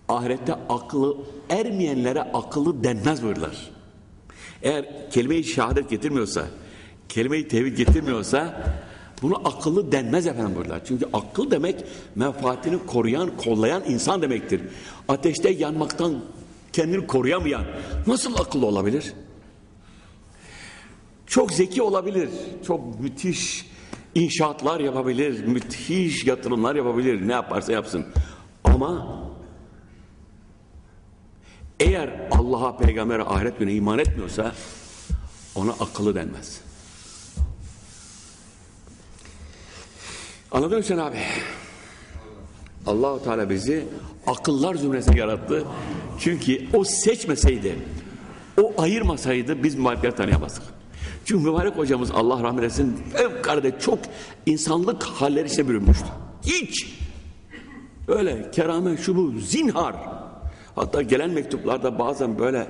ahirette 0.09 0.53
aklı 0.53 1.17
ermeyenlere 1.49 2.21
akıllı 2.21 2.83
denmez 2.83 3.23
buyurlar. 3.23 3.74
Eğer 4.61 4.85
kelime-i 5.11 5.43
şehadet 5.43 5.89
getirmiyorsa, 5.89 6.47
kelime-i 7.09 7.47
tevhid 7.47 7.77
getirmiyorsa 7.77 8.63
bunu 9.21 9.47
akıllı 9.47 9.91
denmez 9.91 10.27
efendim 10.27 10.55
buyurlar. 10.55 10.81
Çünkü 10.85 11.05
akıl 11.13 11.51
demek 11.51 11.83
menfaatini 12.15 12.85
koruyan, 12.85 13.37
kollayan 13.37 13.83
insan 13.87 14.21
demektir. 14.21 14.61
Ateşte 15.07 15.49
yanmaktan 15.49 16.23
kendini 16.73 17.07
koruyamayan 17.07 17.65
nasıl 18.07 18.35
akıllı 18.35 18.65
olabilir? 18.65 19.13
Çok 21.27 21.51
zeki 21.51 21.81
olabilir, 21.81 22.29
çok 22.67 22.99
müthiş 22.99 23.65
inşaatlar 24.15 24.79
yapabilir, 24.79 25.47
müthiş 25.47 26.25
yatırımlar 26.25 26.75
yapabilir, 26.75 27.27
ne 27.27 27.33
yaparsa 27.33 27.71
yapsın. 27.71 28.05
Ama 28.63 29.24
eğer 31.79 32.29
Allah'a, 32.31 32.77
peygambere, 32.77 33.23
ahiret 33.23 33.59
gününe 33.59 33.73
iman 33.73 33.99
etmiyorsa 33.99 34.55
ona 35.55 35.71
akıllı 35.71 36.15
denmez. 36.15 36.61
Anladın 40.51 40.77
mı 40.77 40.83
sen 40.83 40.97
abi? 40.97 41.17
Allahu 42.87 43.23
Teala 43.23 43.49
bizi 43.49 43.87
akıllar 44.27 44.75
zümresine 44.75 45.19
yarattı. 45.19 45.63
Çünkü 46.19 46.67
o 46.73 46.83
seçmeseydi, 46.83 47.75
o 48.61 48.73
ayırmasaydı 48.77 49.63
biz 49.63 49.75
mübarekleri 49.75 50.15
tanıyamazdık. 50.15 50.63
Çünkü 51.25 51.43
mübarek 51.43 51.77
hocamız 51.77 52.11
Allah 52.11 52.43
rahmet 52.43 52.63
etsin 52.63 52.97
fevkalade 53.13 53.79
çok 53.79 53.99
insanlık 54.45 55.03
halleri 55.03 55.47
içine 55.47 55.67
bürünmüştü. 55.67 56.05
Hiç 56.45 56.97
öyle 58.07 58.51
keramet 58.51 58.99
şu 58.99 59.15
bu 59.15 59.39
zinhar. 59.39 59.95
Hatta 60.75 61.01
gelen 61.01 61.29
mektuplarda 61.29 61.99
bazen 61.99 62.39
böyle 62.39 62.67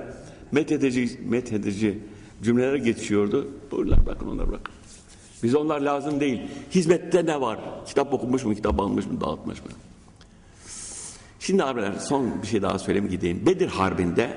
methedici, 0.52 1.20
methedici 1.28 1.98
cümleler 2.42 2.74
geçiyordu. 2.74 3.48
Buyurlar 3.70 4.06
bakın 4.06 4.26
onlara 4.26 4.48
bırakın. 4.48 4.74
Biz 5.42 5.54
onlar 5.54 5.80
lazım 5.80 6.20
değil. 6.20 6.40
Hizmette 6.70 7.26
ne 7.26 7.40
var? 7.40 7.58
Kitap 7.86 8.14
okumuş 8.14 8.44
mu, 8.44 8.54
kitap 8.54 8.80
almış 8.80 9.06
mı, 9.06 9.20
dağıtmış 9.20 9.64
mı? 9.64 9.70
Şimdi 11.40 11.64
abiler 11.64 11.92
son 11.92 12.42
bir 12.42 12.46
şey 12.46 12.62
daha 12.62 12.78
söyleyeyim 12.78 13.08
gideyim. 13.08 13.46
Bedir 13.46 13.68
Harbi'nde, 13.68 14.30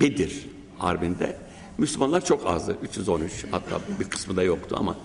Bedir 0.00 0.46
Harbi'nde 0.78 1.36
Müslümanlar 1.78 2.24
çok 2.24 2.46
azdı. 2.46 2.76
313 2.82 3.46
hatta 3.50 3.80
bir 4.00 4.04
kısmı 4.04 4.36
da 4.36 4.42
yoktu 4.42 4.76
ama 4.78 4.96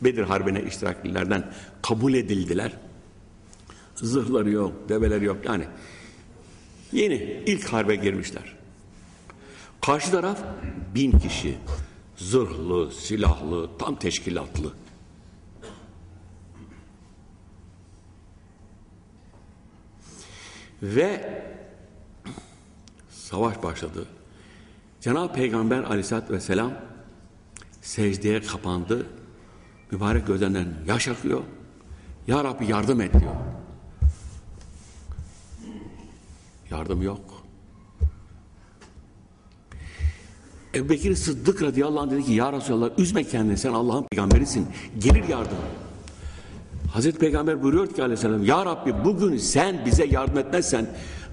Bedir 0.00 0.22
Harbi'ne 0.22 0.62
iştiraklilerden 0.62 1.52
kabul 1.82 2.14
edildiler. 2.14 2.72
Zırhları 3.94 4.50
yok, 4.50 4.72
develeri 4.88 5.24
yok 5.24 5.36
yani. 5.44 5.64
Yeni 6.96 7.42
ilk 7.46 7.68
harbe 7.68 7.96
girmişler. 7.96 8.56
Karşı 9.80 10.10
taraf 10.10 10.38
bin 10.94 11.18
kişi. 11.18 11.58
Zırhlı, 12.16 12.92
silahlı, 12.92 13.78
tam 13.78 13.96
teşkilatlı. 13.96 14.72
Ve 20.82 21.42
savaş 23.10 23.62
başladı. 23.62 24.06
Cenab-ı 25.00 25.32
Peygamber 25.32 25.82
aleyhissalatü 25.82 26.34
vesselam 26.34 26.72
secdeye 27.80 28.40
kapandı. 28.40 29.06
Mübarek 29.90 30.26
gözlerinden 30.26 30.74
yaş 30.86 31.08
akıyor. 31.08 31.42
Ya 32.26 32.44
Rabbi 32.44 32.70
yardım 32.70 33.00
et 33.00 33.12
diyor. 33.20 33.55
Yardım 36.70 37.02
yok. 37.02 37.20
Ebu 40.74 40.88
Bekir 40.88 41.14
Sıddık 41.14 41.62
radıyallahu 41.62 42.00
anh 42.00 42.10
dedi 42.10 42.24
ki 42.24 42.32
Ya 42.32 42.52
Resulallah 42.52 42.90
üzme 42.98 43.24
kendini 43.24 43.58
sen 43.58 43.72
Allah'ın 43.72 44.04
peygamberisin. 44.10 44.66
Gelir 44.98 45.28
yardım. 45.28 45.58
Hazreti 46.92 47.18
Peygamber 47.18 47.62
buyuruyor 47.62 47.94
ki 47.94 48.02
aleyhisselam 48.02 48.44
Ya 48.44 48.66
Rabbi 48.66 49.04
bugün 49.04 49.36
sen 49.36 49.86
bize 49.86 50.06
yardım 50.06 50.38
etmezsen 50.38 50.86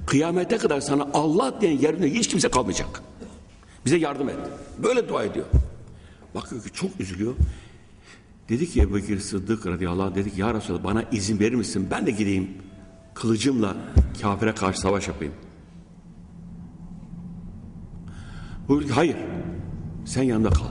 kıyamete 0.08 0.58
kadar 0.58 0.82
sana 0.82 1.08
Allah 1.14 1.62
diyen 1.62 1.80
yerine 1.80 2.14
hiç 2.14 2.28
kimse 2.28 2.50
kalmayacak. 2.50 3.04
Bize 3.86 3.98
yardım 3.98 4.30
et. 4.30 4.38
Böyle 4.84 5.10
dua 5.10 5.24
ediyor. 5.24 5.46
Bakıyor 6.36 6.64
ki 6.64 6.70
çok 6.74 7.00
üzülüyor. 7.00 7.34
Dedi 8.50 8.70
ki 8.70 8.82
Ebu 8.82 8.96
Bekir 8.96 9.20
Sıddık 9.20 9.68
radıyallahu 9.68 10.04
anh 10.08 10.16
dedi 10.16 10.34
ki 10.36 10.42
Ya 10.42 10.54
Resulallah 10.54 10.84
bana 10.84 11.04
izin 11.12 11.40
verir 11.40 11.56
misin? 11.56 11.88
Ben 11.92 12.06
de 12.06 12.12
gideyim 12.12 12.50
kılıcımla 13.14 13.76
kafire 14.22 14.56
karşı 14.56 14.80
savaş 14.80 15.08
yapayım. 15.08 15.34
Buyurdu 18.68 18.88
ki 18.88 18.94
hayır 18.94 19.18
sen 20.06 20.24
yanında 20.24 20.50
kal. 20.50 20.66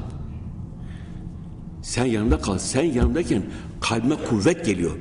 Sen 1.82 2.04
yanında 2.04 2.40
kal. 2.40 2.58
Sen 2.58 2.82
yanındayken 2.82 3.42
kalbime 3.80 4.16
kuvvet 4.16 4.64
geliyor. 4.66 4.96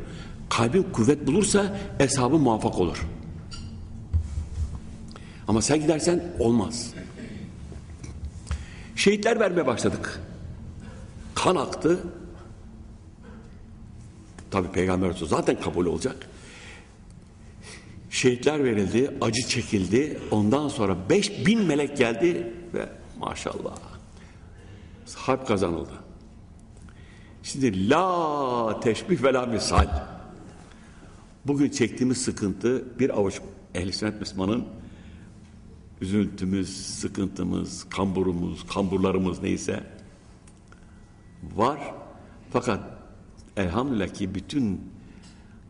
Kalbin 0.50 0.84
kuvvet 0.84 1.28
bulursa 1.28 1.78
hesabın 1.98 2.42
muvaffak 2.42 2.80
olur. 2.80 3.08
Ama 5.48 5.62
sen 5.62 5.82
gidersen 5.82 6.24
olmaz. 6.40 6.94
Şehitler 8.96 9.40
vermeye 9.40 9.68
başladık. 9.68 10.20
Kan 11.36 11.56
aktı. 11.56 12.00
Tabi 14.52 14.68
peygamber 14.68 15.14
zaten 15.28 15.62
kabul 15.62 15.86
olacak. 15.86 16.31
Şehitler 18.12 18.64
verildi, 18.64 19.18
acı 19.22 19.48
çekildi. 19.48 20.20
Ondan 20.32 20.68
sonra 20.68 20.98
beş 21.10 21.46
bin 21.46 21.62
melek 21.62 21.98
geldi 21.98 22.54
ve 22.74 22.90
maşallah 23.20 23.76
harp 25.16 25.48
kazanıldı. 25.48 25.92
Şimdi 27.44 27.90
la 27.90 28.80
teşbih 28.80 29.24
ve 29.24 29.34
la 29.34 29.46
misal. 29.46 29.88
Bugün 31.46 31.70
çektiğimiz 31.70 32.22
sıkıntı 32.22 33.00
bir 33.00 33.10
avuç 33.10 33.42
ehl-i 33.76 33.94
sünnet 33.94 34.20
Müslümanın 34.20 34.66
üzüntümüz, 36.02 36.98
sıkıntımız, 37.00 37.90
kamburumuz, 37.90 38.68
kamburlarımız 38.68 39.42
neyse 39.42 39.84
var. 41.56 41.94
Fakat 42.54 42.80
elhamdülillah 43.58 44.08
ki 44.08 44.36
bütün 44.36 44.92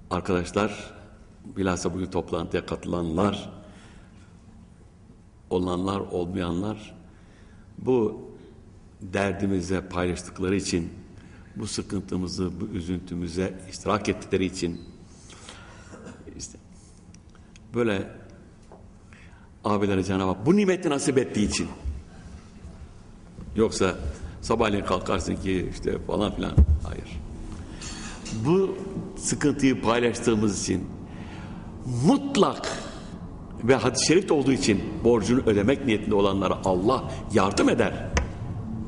arkadaşlar 0.10 1.01
bilhassa 1.46 1.94
bugün 1.94 2.06
toplantıya 2.06 2.66
katılanlar 2.66 3.50
olanlar 5.50 6.00
olmayanlar 6.00 6.96
bu 7.78 8.22
derdimize 9.02 9.82
paylaştıkları 9.90 10.56
için 10.56 10.90
bu 11.56 11.68
sıkıntımızı, 11.68 12.52
bu 12.62 12.66
üzüntümüze 12.66 13.60
iştirak 13.70 14.10
ettikleri 14.10 14.46
için 14.46 14.82
işte 16.38 16.58
böyle 17.74 18.10
abilere 19.64 20.04
Cenab-ı 20.04 20.32
Hak 20.32 20.46
bu 20.46 20.56
nimeti 20.56 20.90
nasip 20.90 21.18
ettiği 21.18 21.50
için. 21.50 21.68
Yoksa 23.56 23.96
sabahleyin 24.42 24.86
kalkarsın 24.86 25.36
ki 25.36 25.72
işte 25.76 26.00
falan 26.00 26.36
filan. 26.36 26.54
Hayır. 26.88 27.22
Bu 28.46 28.78
sıkıntıyı 29.18 29.82
paylaştığımız 29.82 30.62
için 30.62 30.88
mutlak 32.06 32.68
ve 33.64 33.76
hadis-i 33.76 34.06
şerifte 34.06 34.34
olduğu 34.34 34.52
için 34.52 34.84
borcunu 35.04 35.42
ödemek 35.46 35.86
niyetinde 35.86 36.16
olanlara 36.16 36.58
Allah 36.66 37.04
yardım 37.34 37.70
eder. 37.70 37.94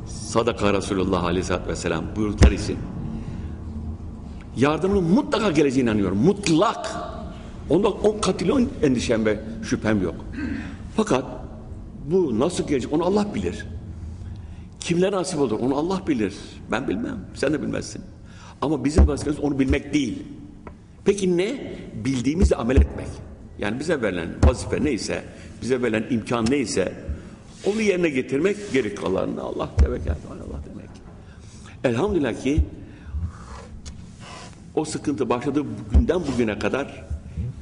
sadaka 0.07 0.73
Resulullah 0.73 1.23
Aleyhisselatü 1.23 1.69
Vesselam 1.69 2.05
buyurdukları 2.15 2.53
için 2.53 2.77
yardımının 4.57 5.03
mutlaka 5.03 5.51
geleceğine 5.51 5.89
inanıyorum. 5.89 6.17
Mutlak. 6.17 6.95
Onda 7.69 7.89
on 7.89 8.19
katilyon 8.19 8.69
endişem 8.83 9.25
ve 9.25 9.39
şüphem 9.63 10.01
yok. 10.01 10.15
Fakat 10.95 11.25
bu 12.05 12.39
nasıl 12.39 12.67
gelecek 12.67 12.93
onu 12.93 13.03
Allah 13.03 13.35
bilir. 13.35 13.65
Kimler 14.79 15.11
nasip 15.11 15.39
olur 15.39 15.59
onu 15.59 15.75
Allah 15.75 16.01
bilir. 16.07 16.33
Ben 16.71 16.87
bilmem. 16.87 17.17
Sen 17.35 17.53
de 17.53 17.61
bilmezsin. 17.61 18.01
Ama 18.61 18.85
bizim 18.85 19.07
vazifemiz 19.07 19.39
onu 19.39 19.59
bilmek 19.59 19.93
değil. 19.93 20.23
Peki 21.05 21.37
ne? 21.37 21.77
Bildiğimizle 22.05 22.55
amel 22.55 22.75
etmek. 22.75 23.07
Yani 23.59 23.79
bize 23.79 24.01
verilen 24.01 24.29
vazife 24.43 24.83
neyse, 24.83 25.23
bize 25.61 25.81
verilen 25.81 26.05
imkan 26.09 26.45
neyse 26.49 26.93
onu 27.65 27.81
yerine 27.81 28.09
getirmek 28.09 28.57
geri 28.73 28.95
kalanını 28.95 29.41
Allah 29.41 29.75
tevekkül 29.75 30.11
Allah 30.11 30.61
demek. 30.69 30.89
Elhamdülillah 31.83 32.43
ki 32.43 32.61
o 34.75 34.85
sıkıntı 34.85 35.29
başladığı 35.29 35.65
günden 35.93 36.21
bugüne 36.27 36.59
kadar 36.59 37.05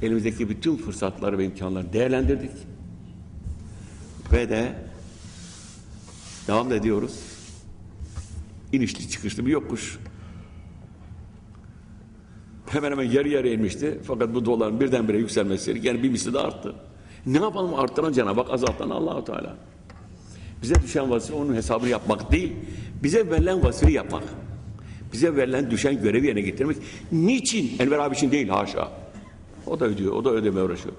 elimizdeki 0.02 0.48
bütün 0.48 0.76
fırsatları 0.76 1.38
ve 1.38 1.44
imkanları 1.44 1.92
değerlendirdik. 1.92 2.50
Ve 4.32 4.48
de 4.48 4.72
devam 6.48 6.72
ediyoruz. 6.72 7.18
İnişli 8.72 9.08
çıkışlı 9.08 9.46
bir 9.46 9.50
yokuş. 9.50 9.98
Hemen 12.72 12.90
hemen 12.90 13.10
yarı 13.10 13.28
yarı 13.28 13.48
inmişti. 13.48 13.98
Fakat 14.06 14.34
bu 14.34 14.44
doların 14.44 14.80
birdenbire 14.80 15.18
yükselmesi 15.18 15.80
yani 15.82 16.02
bir 16.02 16.10
misli 16.10 16.34
de 16.34 16.38
arttı. 16.38 16.74
Ne 17.26 17.38
yapalım 17.38 17.74
arttıran 17.74 18.12
Cenab-ı 18.12 18.40
Hak 18.40 18.50
azaltan 18.50 18.90
Allahu 18.90 19.24
Teala. 19.24 19.56
Bize 20.62 20.74
düşen 20.74 21.10
vazife 21.10 21.34
onun 21.34 21.54
hesabını 21.54 21.88
yapmak 21.88 22.32
değil, 22.32 22.52
bize 23.02 23.30
verilen 23.30 23.64
vazifeyi 23.64 23.96
yapmak. 23.96 24.22
Bize 25.12 25.36
verilen 25.36 25.70
düşen 25.70 26.02
görevi 26.02 26.26
yerine 26.26 26.40
getirmek. 26.40 26.76
Niçin? 27.12 27.78
Enver 27.78 27.98
abi 27.98 28.14
için 28.14 28.30
değil 28.30 28.48
haşa. 28.48 28.88
O 29.66 29.80
da 29.80 29.84
ödüyor, 29.84 30.12
o 30.12 30.24
da 30.24 30.30
ödemeye 30.30 30.64
uğraşıyor. 30.64 30.94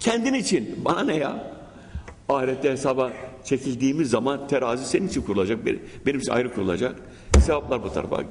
Kendin 0.00 0.34
için. 0.34 0.84
Bana 0.84 1.02
ne 1.02 1.16
ya? 1.16 1.54
Ahirette 2.28 2.70
hesaba 2.70 3.12
çekildiğimiz 3.44 4.10
zaman 4.10 4.48
terazi 4.48 4.86
senin 4.86 5.08
için 5.08 5.22
kurulacak. 5.22 5.58
Benim 6.06 6.20
için 6.20 6.32
ayrı 6.32 6.54
kurulacak. 6.54 6.96
Sevaplar 7.40 7.82
bu 7.82 7.92
tarafa, 7.92 8.22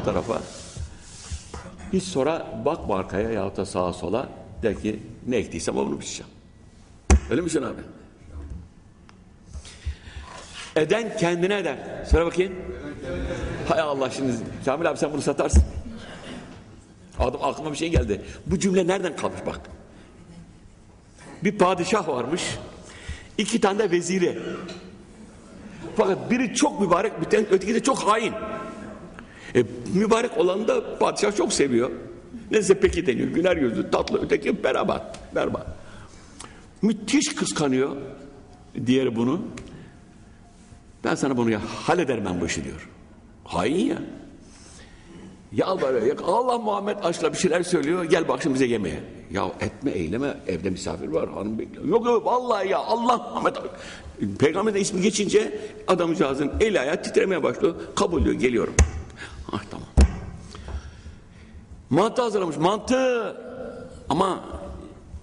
bu 0.00 0.04
tarafa. 0.04 0.40
Hiç 1.94 2.02
sonra 2.02 2.46
bakma 2.64 2.98
arkaya 2.98 3.30
ya 3.30 3.56
da 3.56 3.66
sağa 3.66 3.92
sola. 3.92 4.28
De 4.62 4.74
ki 4.74 5.00
ne 5.26 5.36
ektiysem 5.36 5.76
onu 5.76 6.00
biçeceğim. 6.00 6.32
Öyle 7.30 7.40
mi 7.40 7.48
abi? 7.66 7.80
Eden 10.76 11.16
kendine 11.16 11.58
eder. 11.58 12.04
Söyle 12.10 12.26
bakayım. 12.26 12.52
Hay 13.68 13.80
Allah 13.80 14.10
şimdi 14.10 14.32
Kamil 14.64 14.90
abi 14.90 14.98
sen 14.98 15.12
bunu 15.12 15.22
satarsın. 15.22 15.64
Adam 17.18 17.44
aklıma 17.44 17.72
bir 17.72 17.76
şey 17.76 17.90
geldi. 17.90 18.22
Bu 18.46 18.58
cümle 18.58 18.86
nereden 18.86 19.16
kalmış 19.16 19.40
bak. 19.46 19.60
Bir 21.44 21.58
padişah 21.58 22.08
varmış. 22.08 22.58
iki 23.38 23.60
tane 23.60 23.78
de 23.78 23.90
veziri. 23.90 24.38
Fakat 25.96 26.30
biri 26.30 26.54
çok 26.54 26.80
mübarek, 26.80 27.20
bir 27.20 27.26
tane, 27.26 27.46
öteki 27.50 27.74
de 27.74 27.82
çok 27.82 27.98
hain. 27.98 28.32
E, 29.54 29.64
mübarek 29.94 30.38
olanı 30.38 30.68
da 30.68 30.98
padişah 30.98 31.36
çok 31.36 31.52
seviyor. 31.52 31.90
Neyse 32.50 32.80
peki 32.80 33.06
deniyor. 33.06 33.28
Güler 33.28 33.56
yüzlü, 33.56 33.90
tatlı, 33.90 34.22
öteki 34.22 34.64
berbat. 34.64 35.34
Berbat. 35.34 35.66
Müthiş 36.82 37.34
kıskanıyor 37.34 37.96
diğeri 38.86 39.16
bunu. 39.16 39.40
Ben 41.04 41.14
sana 41.14 41.36
bunu 41.36 41.50
ya 41.50 41.60
hallederim 41.86 42.24
ben 42.24 42.40
bu 42.40 42.46
işi 42.46 42.64
diyor. 42.64 42.88
Hain 43.44 43.86
ya. 43.86 43.98
Yalvarıyor. 45.52 46.18
Allah 46.24 46.58
Muhammed 46.58 46.96
aşkla 47.02 47.32
bir 47.32 47.38
şeyler 47.38 47.62
söylüyor. 47.62 48.04
Gel 48.04 48.28
bak 48.28 48.42
şimdi 48.42 48.54
bize 48.54 48.66
yemeğe. 48.66 49.00
Ya 49.30 49.46
etme 49.60 49.90
eyleme. 49.90 50.34
Evde 50.46 50.70
misafir 50.70 51.08
var. 51.08 51.28
Hanım 51.30 51.58
bekliyor. 51.58 51.84
Yok 51.84 52.06
yok 52.06 52.26
vallahi 52.26 52.68
ya 52.68 52.78
Allah 52.78 53.16
Muhammed. 53.16 53.54
Peygamber'in 54.38 54.80
ismi 54.80 55.02
geçince 55.02 55.58
adamcağızın 55.86 56.52
eli 56.60 56.80
ayağı 56.80 57.02
titremeye 57.02 57.42
başlıyor. 57.42 57.74
Kabul 57.96 58.24
diyor. 58.24 58.34
Geliyorum. 58.34 58.74
Ah 59.52 59.62
tamam. 59.70 59.88
Mantı 61.90 62.22
hazırlamış. 62.22 62.56
Mantı. 62.56 63.36
Ama 64.08 64.40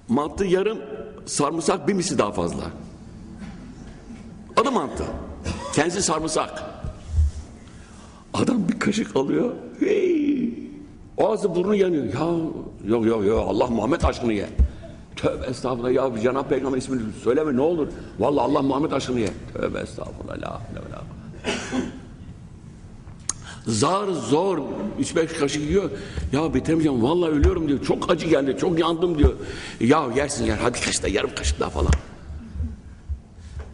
mantı 0.08 0.46
yarım 0.46 0.78
sarımsak 1.26 1.88
bir 1.88 1.94
misli 1.94 2.18
daha 2.18 2.32
fazla. 2.32 2.64
Adı 4.58 4.72
mantı. 4.72 5.04
Kendisi 5.74 6.02
sarımsak. 6.02 6.64
Adam 8.34 8.68
bir 8.70 8.80
kaşık 8.80 9.16
alıyor. 9.16 9.52
Hey! 9.80 10.54
Ağzı 11.18 11.56
burnu 11.56 11.76
yanıyor. 11.76 12.06
Ya 12.06 12.28
yok 12.86 13.06
yok 13.06 13.26
yok 13.26 13.46
Allah 13.50 13.68
Muhammed 13.68 14.02
aşkını 14.02 14.34
ye. 14.34 14.50
Tövbe 15.16 15.46
estağfurullah 15.46 15.92
ya 15.92 16.22
Cenab-ı 16.22 16.50
Peygamber 16.50 16.78
ismini 16.78 17.02
söyleme 17.24 17.56
ne 17.56 17.62
olur. 17.62 17.88
Vallahi 18.20 18.46
Allah 18.46 18.62
Muhammed 18.62 18.92
aşkını 18.92 19.20
ye. 19.20 19.30
Tövbe 19.54 19.80
estağfurullah 19.80 20.42
la 20.42 20.50
la 20.50 20.82
la. 20.92 21.02
Zar 23.68 24.08
zor 24.08 24.58
3-5 25.02 25.40
kaşık 25.40 25.62
yiyor. 25.62 25.90
Ya 26.32 26.54
bitiremeyeceğim 26.54 27.04
vallahi 27.04 27.32
ölüyorum 27.32 27.68
diyor. 27.68 27.86
Çok 27.86 28.12
acı 28.12 28.28
geldi 28.28 28.58
çok 28.60 28.80
yandım 28.80 29.18
diyor. 29.18 29.34
Ya 29.80 30.08
yersin 30.16 30.46
yer 30.46 30.58
hadi 30.58 30.82
kaç 30.82 31.04
da 31.04 31.08
yarım 31.08 31.36
kaşık 31.36 31.60
daha 31.60 31.70
falan. 31.70 31.92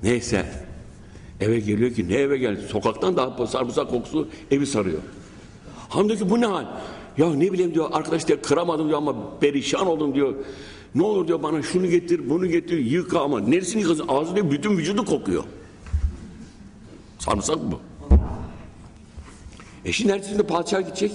Neyse 0.04 0.46
Eve 1.42 1.60
geliyor 1.60 1.94
ki 1.94 2.10
ne 2.10 2.14
eve 2.14 2.38
geldi? 2.38 2.62
Sokaktan 2.68 3.18
daha 3.18 3.48
sarımsak 3.48 3.90
kokusu 3.90 4.28
evi 4.52 4.66
sarıyor. 4.66 5.00
Hanım 5.90 6.08
diyor 6.08 6.20
ki 6.20 6.30
bu 6.30 6.42
ne 6.42 6.46
hal? 6.46 6.66
Ya 7.18 7.30
ne 7.30 7.54
bileyim 7.54 7.74
diyor 7.74 7.90
arkadaş 7.92 8.28
diyor 8.28 8.42
kıramadım 8.42 8.88
diyor 8.88 8.98
ama 8.98 9.16
perişan 9.40 9.88
oldum 9.88 10.16
diyor. 10.16 10.36
Ne 10.96 11.04
olur 11.04 11.28
diyor 11.28 11.44
bana 11.44 11.62
şunu 11.62 11.88
getir 11.88 12.30
bunu 12.30 12.48
getir 12.48 12.78
yıka 12.78 13.20
ama 13.20 13.40
neresini 13.40 13.82
yıkasın 13.82 14.06
ağzı 14.08 14.36
diyor 14.36 14.52
bütün 14.52 14.78
vücudu 14.78 15.06
kokuyor. 15.06 15.44
Sarımsak 17.20 17.58
bu. 17.72 17.80
E 19.86 19.92
şimdi 19.92 20.12
ertesinde 20.12 20.44
padişah 20.44 20.80
gidecek. 20.80 21.12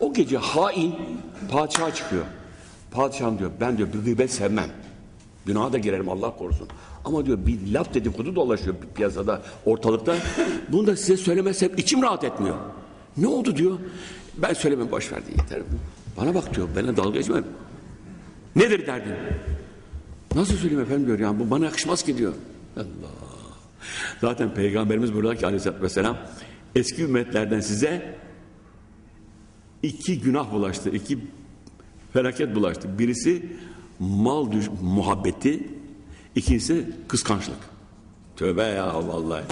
O 0.00 0.12
gece 0.12 0.38
hain 0.38 0.94
padişaha 1.50 1.94
çıkıyor. 1.94 2.24
Padişahım 2.90 3.38
diyor 3.38 3.50
ben 3.60 3.78
diyor 3.78 3.88
bir 3.92 3.98
gıybet 3.98 4.32
sevmem. 4.32 4.70
Günaha 5.46 5.72
da 5.72 5.78
girerim 5.78 6.08
Allah 6.08 6.36
korusun. 6.36 6.68
Ama 7.04 7.26
diyor 7.26 7.38
bir 7.46 7.72
laf 7.72 7.94
dedikodu 7.94 8.34
dolaşıyor 8.36 8.76
piyasada, 8.94 9.42
ortalıkta. 9.66 10.16
Bunu 10.68 10.86
da 10.86 10.96
size 10.96 11.16
söylemezsem 11.16 11.70
içim 11.76 12.02
rahat 12.02 12.24
etmiyor. 12.24 12.56
Ne 13.16 13.26
oldu 13.26 13.56
diyor. 13.56 13.78
Ben 14.36 14.52
söylemem 14.52 14.90
boş 14.90 15.12
ver 15.12 15.26
diye 15.26 15.36
yeter. 15.36 15.62
Bana 16.16 16.34
bak 16.34 16.54
diyor, 16.54 16.68
bana 16.76 16.96
dalga 16.96 17.18
geçme. 17.18 17.42
Nedir 18.56 18.86
derdin? 18.86 19.14
Nasıl 20.34 20.54
söyleyeyim 20.54 20.82
efendim 20.82 21.06
diyor 21.06 21.18
yani 21.18 21.38
bu 21.38 21.50
bana 21.50 21.64
yakışmaz 21.64 22.02
ki 22.02 22.18
diyor. 22.18 22.32
Allah. 22.76 22.86
Zaten 24.20 24.54
peygamberimiz 24.54 25.14
burada 25.14 25.36
ki 25.36 25.46
aleyhissalatü 25.46 25.82
vesselam 25.82 26.16
eski 26.74 27.02
ümmetlerden 27.02 27.60
size 27.60 28.18
iki 29.82 30.20
günah 30.20 30.52
bulaştı, 30.52 30.90
iki 30.90 31.18
felaket 32.12 32.54
bulaştı. 32.54 32.98
Birisi 32.98 33.52
mal 33.98 34.52
düş 34.52 34.66
muhabbeti, 34.82 35.80
İkincisi 36.34 36.90
kıskançlık. 37.08 37.58
Tövbe 38.36 38.62
ya 38.62 39.08
vallahi. 39.08 39.44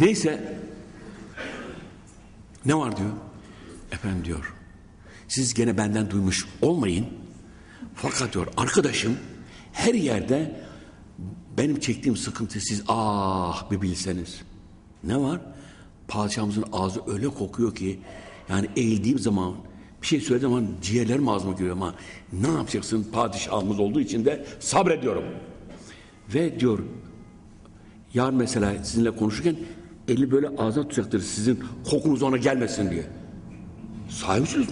Neyse 0.00 0.58
ne 2.64 2.74
var 2.74 2.96
diyor? 2.96 3.10
Efendim 3.92 4.24
diyor. 4.24 4.54
Siz 5.28 5.54
gene 5.54 5.78
benden 5.78 6.10
duymuş 6.10 6.46
olmayın. 6.62 7.06
Fakat 7.94 8.34
diyor 8.34 8.46
arkadaşım 8.56 9.16
her 9.72 9.94
yerde 9.94 10.60
benim 11.58 11.80
çektiğim 11.80 12.16
sıkıntı 12.16 12.60
siz 12.60 12.82
ah 12.88 13.70
bir 13.70 13.82
bilseniz. 13.82 14.42
Ne 15.04 15.16
var? 15.16 15.40
Padişahımızın 16.10 16.64
ağzı 16.72 17.00
öyle 17.06 17.28
kokuyor 17.28 17.74
ki 17.74 17.98
yani 18.48 18.66
eğildiğim 18.76 19.18
zaman 19.18 19.54
bir 20.02 20.06
şey 20.06 20.20
söylediğim 20.20 20.54
zaman 20.54 20.68
ciğerlerim 20.82 21.28
ağzıma 21.28 21.52
giriyor 21.52 21.72
ama 21.72 21.94
ne 22.32 22.48
yapacaksın 22.48 23.06
padişahımız 23.12 23.80
olduğu 23.80 24.00
için 24.00 24.24
de 24.24 24.46
sabrediyorum. 24.60 25.24
Ve 26.34 26.60
diyor 26.60 26.78
yarın 28.14 28.34
mesela 28.34 28.84
sizinle 28.84 29.10
konuşurken 29.10 29.56
eli 30.08 30.30
böyle 30.30 30.48
ağzına 30.48 30.82
tutacaktır 30.88 31.20
sizin 31.20 31.60
kokunuz 31.90 32.22
ona 32.22 32.36
gelmesin 32.36 32.90
diye. 32.90 33.04
Sahipsiniz 34.08 34.68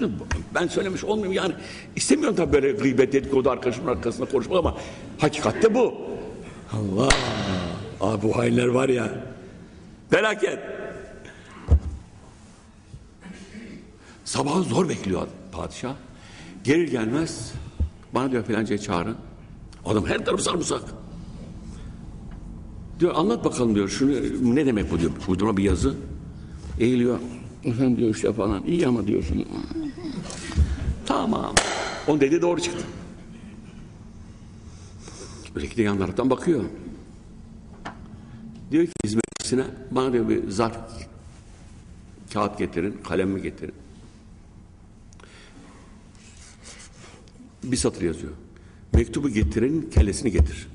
Ben 0.54 0.66
söylemiş 0.66 1.04
olmayayım 1.04 1.32
yani. 1.32 1.54
istemiyorum 1.96 2.36
tabii 2.36 2.52
böyle 2.52 2.72
gıybet 2.72 3.12
dedikodu 3.12 3.50
arkadaşımın 3.50 3.90
arkasında 3.90 4.26
konuşmak 4.28 4.58
ama 4.58 4.76
hakikatte 5.18 5.74
bu. 5.74 5.94
Allah! 6.72 7.08
Abi 8.00 8.22
bu 8.22 8.36
hainler 8.36 8.66
var 8.66 8.88
ya. 8.88 9.08
Felaket. 10.10 10.77
Sabahı 14.28 14.62
zor 14.62 14.88
bekliyor 14.88 15.26
padişah. 15.52 15.94
Gelir 16.64 16.88
gelmez 16.88 17.52
bana 18.14 18.32
diyor 18.32 18.44
filancayı 18.44 18.80
çağırın. 18.80 19.16
Adam 19.84 20.06
her 20.06 20.24
tarafı 20.24 20.42
sarımsak. 20.42 20.82
Diyor 23.00 23.12
anlat 23.14 23.44
bakalım 23.44 23.74
diyor. 23.74 23.88
Şunu 23.88 24.12
ne 24.54 24.66
demek 24.66 24.90
bu 24.90 25.00
diyor. 25.00 25.10
Uydurma 25.28 25.56
bir 25.56 25.62
yazı. 25.62 25.94
Eğiliyor. 26.80 27.18
Efendim 27.64 27.96
diyor 27.96 28.14
işte 28.14 28.32
falan. 28.32 28.66
İyi 28.66 28.86
ama 28.86 29.06
diyorsun. 29.06 29.46
Tamam. 31.06 31.54
Onun 32.06 32.20
dediği 32.20 32.42
doğru 32.42 32.60
çıktı. 32.60 32.84
Öteki 35.54 35.76
de 35.76 35.82
yan 35.82 35.98
taraftan 35.98 36.30
bakıyor. 36.30 36.64
Diyor 38.70 38.86
ki 38.86 38.92
hizmetçisine 39.04 39.64
bana 39.90 40.12
diyor 40.12 40.28
bir 40.28 40.50
zarf 40.50 40.76
kağıt 42.32 42.58
getirin, 42.58 42.96
kalem 43.04 43.30
mi 43.30 43.42
getirin. 43.42 43.74
Bir 47.68 47.76
satır 47.76 48.02
yazıyor. 48.02 48.32
Mektubu 48.92 49.28
getirin, 49.28 49.90
kellesini 49.94 50.32
getir. 50.32 50.68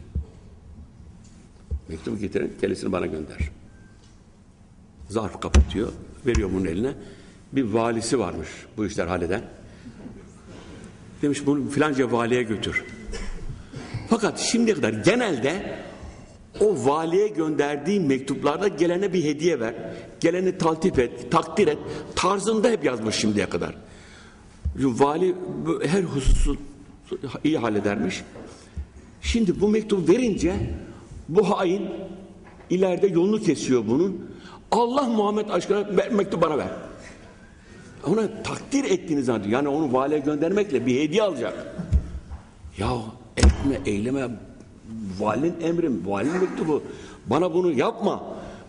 Mektubu 1.87 2.17
getirin, 2.17 2.53
kellesini 2.61 2.91
bana 2.91 3.05
gönder. 3.05 3.49
Zarf 5.09 5.39
kapatıyor, 5.41 5.91
veriyor 6.25 6.49
bunun 6.53 6.65
eline. 6.65 6.93
Bir 7.53 7.63
valisi 7.63 8.19
varmış 8.19 8.49
bu 8.77 8.85
işler 8.85 9.07
halleden. 9.07 9.43
Demiş 11.21 11.45
bunu 11.45 11.69
filanca 11.69 12.11
valiye 12.11 12.43
götür. 12.43 12.83
Fakat 14.09 14.39
şimdiye 14.39 14.75
kadar 14.75 14.93
genelde 14.93 15.79
o 16.59 16.85
valiye 16.85 17.27
gönderdiği 17.27 17.99
mektuplarda 17.99 18.67
gelene 18.67 19.13
bir 19.13 19.23
hediye 19.23 19.59
ver. 19.59 19.75
Geleni 20.19 20.57
taltif 20.57 20.99
et, 20.99 21.31
takdir 21.31 21.67
et. 21.67 21.77
Tarzında 22.15 22.69
hep 22.69 22.83
yazmış 22.83 23.15
şimdiye 23.15 23.49
kadar. 23.49 23.75
Vali 24.75 25.35
her 25.85 26.03
hususu 26.03 26.57
iyi 27.43 27.57
halledermiş. 27.57 28.23
Şimdi 29.21 29.61
bu 29.61 29.67
mektubu 29.67 30.11
verince 30.11 30.55
bu 31.29 31.49
hain 31.49 31.89
ileride 32.69 33.07
yolunu 33.07 33.41
kesiyor 33.41 33.87
bunun. 33.87 34.29
Allah 34.71 35.03
Muhammed 35.03 35.49
aşkına 35.49 35.85
mektubu 36.11 36.41
bana 36.41 36.57
ver. 36.57 36.67
Ona 38.07 38.43
takdir 38.43 38.83
ettiğini 38.83 39.23
zannediyor. 39.23 39.51
Yani 39.51 39.67
onu 39.67 39.93
valiye 39.93 40.19
göndermekle 40.19 40.85
bir 40.85 40.99
hediye 40.99 41.23
alacak. 41.23 41.75
Ya 42.77 42.89
etme, 43.37 43.79
eyleme 43.85 44.27
valinin 45.19 45.55
emri, 45.61 45.91
valinin 46.05 46.37
mektubu. 46.41 46.83
Bana 47.27 47.53
bunu 47.53 47.71
yapma. 47.71 48.23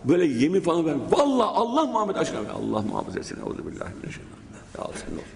Böyle 0.05 0.25
yemin 0.25 0.61
falan 0.61 0.85
ver. 0.85 0.95
Vallahi 1.11 1.47
Allah 1.47 1.85
Muhammed 1.85 2.15
aşkına 2.15 2.39
ver. 2.39 2.49
Allah 2.49 2.81
muhafaza 2.81 3.19
etsin. 3.19 3.37
Euzubillahimineşşeytanirracim. 3.39 4.21
Ya 4.77 4.83
al 4.83 4.91
senin 4.93 5.17
olsun. 5.17 5.29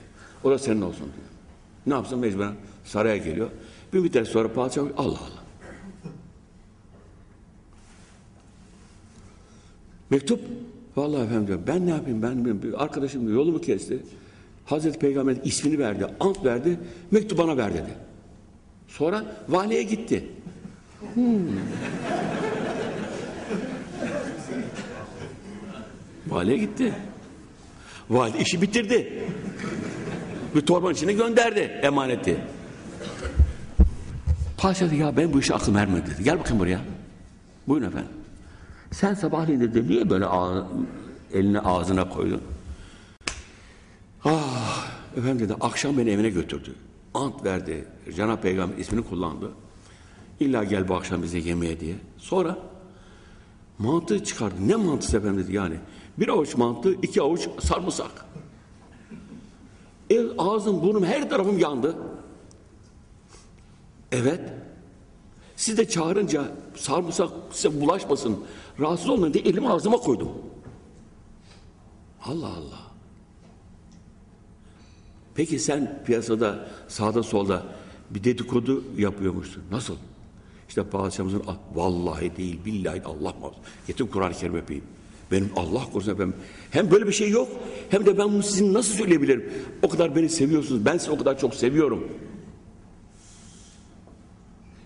O 0.43 0.51
da 0.51 0.59
senin 0.59 0.81
olsun 0.81 0.99
diyor. 0.99 1.27
Ne 1.87 1.93
yapsın 1.93 2.19
mecburen 2.19 2.53
saraya 2.89 3.17
geliyor. 3.17 3.49
Bir 3.93 3.99
müddet 3.99 4.27
sonra 4.27 4.53
padişah 4.53 4.83
Allah 4.97 5.07
Allah. 5.07 5.43
Mektup 10.09 10.39
vallahi 10.95 11.23
efendim 11.23 11.61
ben 11.67 11.85
ne 11.85 11.89
yapayım 11.89 12.21
ben 12.21 12.63
bir 12.63 12.83
arkadaşım 12.83 13.33
yolumu 13.33 13.61
kesti. 13.61 13.99
Hazreti 14.65 14.99
Peygamber 14.99 15.37
ismini 15.43 15.79
verdi, 15.79 16.05
ant 16.19 16.45
verdi, 16.45 16.79
mektup 17.11 17.37
bana 17.37 17.57
ver 17.57 17.73
dedi. 17.73 17.95
Sonra 18.87 19.25
valiye 19.49 19.83
gitti. 19.83 20.23
Hmm. 21.13 21.39
Valiye 26.27 26.57
gitti. 26.57 26.93
Vali 28.09 28.37
işi 28.37 28.61
bitirdi. 28.61 29.23
Bir 30.55 30.61
torbanın 30.61 30.93
içine 30.93 31.13
gönderdi 31.13 31.79
emaneti. 31.83 32.37
Paşa 34.59 34.85
dedi 34.85 34.95
ya 34.95 35.17
ben 35.17 35.33
bu 35.33 35.39
işe 35.39 35.55
aklım 35.55 35.77
ermedi 35.77 36.11
dedi. 36.11 36.23
Gel 36.23 36.39
bakayım 36.39 36.59
buraya. 36.59 36.79
Buyurun 37.67 37.87
efendim. 37.87 38.09
Sen 38.91 39.13
sabahleyin 39.13 39.59
dedi 39.59 39.87
niye 39.87 40.09
böyle 40.09 40.25
ağ, 40.25 40.67
elini 41.33 41.59
ağzına 41.59 42.09
koydun? 42.09 42.41
Ah 44.25 44.87
efendim 45.17 45.39
dedi 45.39 45.55
akşam 45.61 45.97
beni 45.97 46.09
evine 46.09 46.29
götürdü. 46.29 46.75
Ant 47.13 47.45
verdi. 47.45 47.85
Cenab-ı 48.15 48.41
Peygamber 48.41 48.77
ismini 48.77 49.03
kullandı. 49.03 49.51
İlla 50.39 50.63
gel 50.63 50.87
bu 50.87 50.95
akşam 50.95 51.23
bize 51.23 51.37
yemeğe 51.37 51.79
diye. 51.79 51.95
Sonra 52.17 52.57
mantı 53.77 54.23
çıkardı. 54.23 54.55
Ne 54.67 54.75
mantısı 54.75 55.17
efendim 55.17 55.43
dedi 55.43 55.55
yani. 55.55 55.75
Bir 56.17 56.27
avuç 56.27 56.57
mantı, 56.57 56.93
iki 56.93 57.21
avuç 57.21 57.47
sarımsak. 57.59 58.25
El, 60.09 60.27
ağzım, 60.37 60.81
burnum, 60.81 61.03
her 61.03 61.29
tarafım 61.29 61.59
yandı. 61.59 61.95
Evet. 64.11 64.41
Siz 65.55 65.77
de 65.77 65.89
çağırınca 65.89 66.51
sarımsak 66.75 67.29
size 67.51 67.81
bulaşmasın, 67.81 68.39
rahatsız 68.79 69.09
olmayın 69.09 69.33
diye 69.33 69.43
elimi 69.43 69.69
ağzıma 69.69 69.97
koydum. 69.97 70.29
Allah 72.25 72.47
Allah. 72.47 72.89
Peki 75.35 75.59
sen 75.59 76.03
piyasada 76.05 76.69
sağda 76.87 77.23
solda 77.23 77.63
bir 78.09 78.23
dedikodu 78.23 78.83
yapıyormuşsun. 78.97 79.63
Nasıl? 79.71 79.95
İşte 80.69 80.83
padişahımızın 80.83 81.43
vallahi 81.75 82.37
değil 82.37 82.59
billahi 82.65 83.01
Allah 83.03 83.33
muhafaza. 83.39 83.61
Getir 83.87 84.07
Kur'an-ı 84.11 84.33
Kerim 84.33 84.55
öpeyim. 84.55 84.83
Benim 85.31 85.49
Allah 85.55 85.83
korusun 85.93 86.13
efendim. 86.13 86.35
Hem 86.71 86.91
böyle 86.91 87.07
bir 87.07 87.11
şey 87.11 87.29
yok 87.29 87.47
hem 87.89 88.05
de 88.05 88.17
ben 88.17 88.33
bunu 88.33 88.43
sizin 88.43 88.73
nasıl 88.73 88.93
söyleyebilirim? 88.93 89.53
O 89.81 89.89
kadar 89.89 90.15
beni 90.15 90.29
seviyorsunuz. 90.29 90.85
Ben 90.85 90.97
sizi 90.97 91.11
o 91.11 91.17
kadar 91.17 91.39
çok 91.39 91.55
seviyorum. 91.55 92.07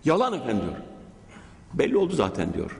Yalan 0.05 0.33
efendim 0.33 0.63
diyor. 0.63 0.77
Belli 1.73 1.97
oldu 1.97 2.15
zaten 2.15 2.53
diyor. 2.53 2.79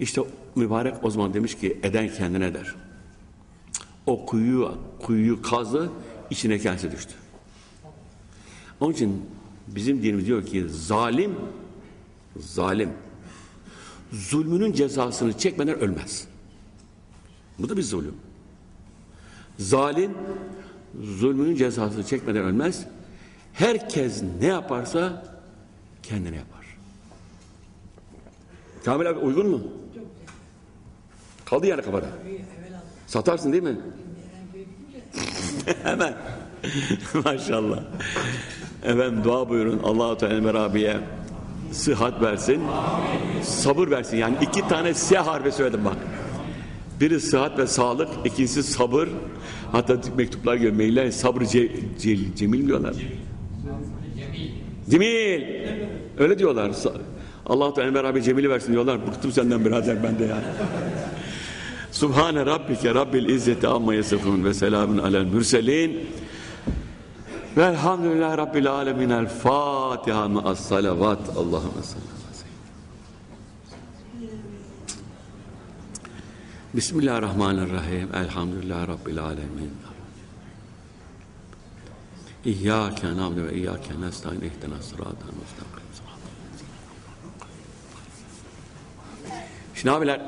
İşte 0.00 0.22
mübarek 0.56 1.04
o 1.04 1.10
zaman 1.10 1.34
demiş 1.34 1.58
ki 1.58 1.78
eden 1.82 2.08
kendine 2.08 2.54
der. 2.54 2.74
O 4.06 4.26
kuyuyu, 4.26 4.74
kuyuyu 5.02 5.42
kazdı, 5.42 5.90
içine 6.30 6.58
kendisi 6.58 6.92
düştü. 6.92 7.12
Onun 8.80 8.92
için 8.92 9.22
bizim 9.68 10.02
dinimiz 10.02 10.26
diyor 10.26 10.46
ki 10.46 10.68
zalim, 10.68 11.34
zalim, 12.36 12.90
zulmünün 14.12 14.72
cezasını 14.72 15.38
çekmeden 15.38 15.78
ölmez. 15.78 16.28
Bu 17.58 17.68
da 17.68 17.76
bir 17.76 17.82
zulüm. 17.82 18.14
Zalim, 19.58 20.10
zulmünün 21.02 21.56
cezasını 21.56 22.04
çekmeden 22.06 22.42
ölmez. 22.42 22.86
Herkes 23.54 24.22
ne 24.40 24.46
yaparsa 24.46 25.22
kendine 26.02 26.36
yapar. 26.36 26.64
Kamil 28.84 29.10
abi 29.10 29.18
uygun 29.18 29.46
mu? 29.46 29.60
Kaldı 31.44 31.66
yani 31.66 31.82
kafada. 31.82 32.06
Satarsın 33.06 33.52
değil 33.52 33.62
mi? 33.62 33.76
Hemen. 35.82 36.14
Maşallah. 37.24 37.78
Efendim 38.82 39.24
dua 39.24 39.48
buyurun. 39.48 39.80
Allah-u 39.84 40.18
Teala 40.18 40.62
abiye 40.62 40.96
sıhhat 41.72 42.22
versin. 42.22 42.62
Sabır 43.42 43.90
versin. 43.90 44.16
Yani 44.16 44.36
iki 44.40 44.68
tane 44.68 44.94
S 44.94 45.18
harfi 45.18 45.52
söyledim 45.52 45.84
bak. 45.84 45.96
Biri 47.00 47.20
sıhhat 47.20 47.58
ve 47.58 47.66
sağlık, 47.66 48.08
ikincisi 48.24 48.62
sabır. 48.62 49.08
Hatta 49.72 49.96
mektuplar 50.16 50.54
geliyor, 50.54 50.72
mailler 50.72 51.10
sabır 51.10 51.42
ce, 51.42 51.70
ce, 51.98 52.36
cemil 52.36 52.66
diyorlar. 52.66 52.92
Cemil. 52.92 53.33
Öyle 56.18 56.38
diyorlar. 56.38 56.72
Allah 57.46 57.74
Teala 57.74 58.08
abi 58.08 58.22
cemili 58.22 58.50
versin 58.50 58.72
diyorlar. 58.72 59.06
Bıktım 59.06 59.32
senden 59.32 59.64
birader 59.64 60.02
ben 60.02 60.18
de 60.18 60.24
yani. 60.24 60.44
Subhane 61.92 62.46
rabbike 62.46 62.94
rabbil 62.94 63.28
izzeti 63.28 63.68
amma 63.68 63.94
yasifun 63.94 64.44
ve 64.44 64.54
selamun 64.54 64.98
alel 64.98 65.24
mürselin. 65.24 66.06
Velhamdülillahi 67.56 68.38
rabbil 68.38 68.70
alemin. 68.70 69.10
El 69.10 69.26
Fatiha 69.26 70.28
ma'as 70.28 70.60
salavat. 70.60 71.28
Allahümme 71.28 71.82
sallallahu 71.82 72.14
Bismillahirrahmanirrahim. 76.74 78.08
Elhamdülillahi 78.14 78.88
rabbil 78.88 79.18
alemin. 79.18 79.70
İyyâke 82.44 83.16
na'budu 83.16 83.46
ve 83.46 83.54
iyyâke 83.54 84.00
nestaîn. 84.00 84.36
İhdinas 84.36 84.84
sıratal 84.84 85.10
mustakim. 85.10 85.84
Şimdi 89.74 89.90
abiler 89.90 90.20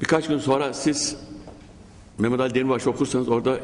birkaç 0.00 0.28
gün 0.28 0.38
sonra 0.38 0.72
siz 0.72 1.16
Mehmet 2.18 2.40
Ali 2.40 2.54
Demirbaş 2.54 2.86
okursanız 2.86 3.28
orada 3.28 3.60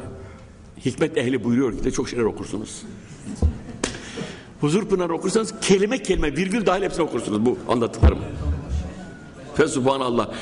hikmet 0.85 1.17
ehli 1.17 1.43
buyuruyor 1.43 1.77
ki 1.77 1.83
de 1.83 1.91
çok 1.91 2.09
şeyler 2.09 2.23
okursunuz. 2.23 2.83
Huzur 4.61 4.89
Pınar 4.89 5.09
okursanız 5.09 5.53
kelime 5.61 6.01
kelime 6.01 6.35
virgül 6.35 6.65
dahil 6.65 6.83
hepsini 6.83 7.03
okursunuz 7.03 7.45
bu 7.45 7.57
anlattıklarım. 7.69 8.19
Fe 9.55 9.67
subhanallah. 9.67 10.33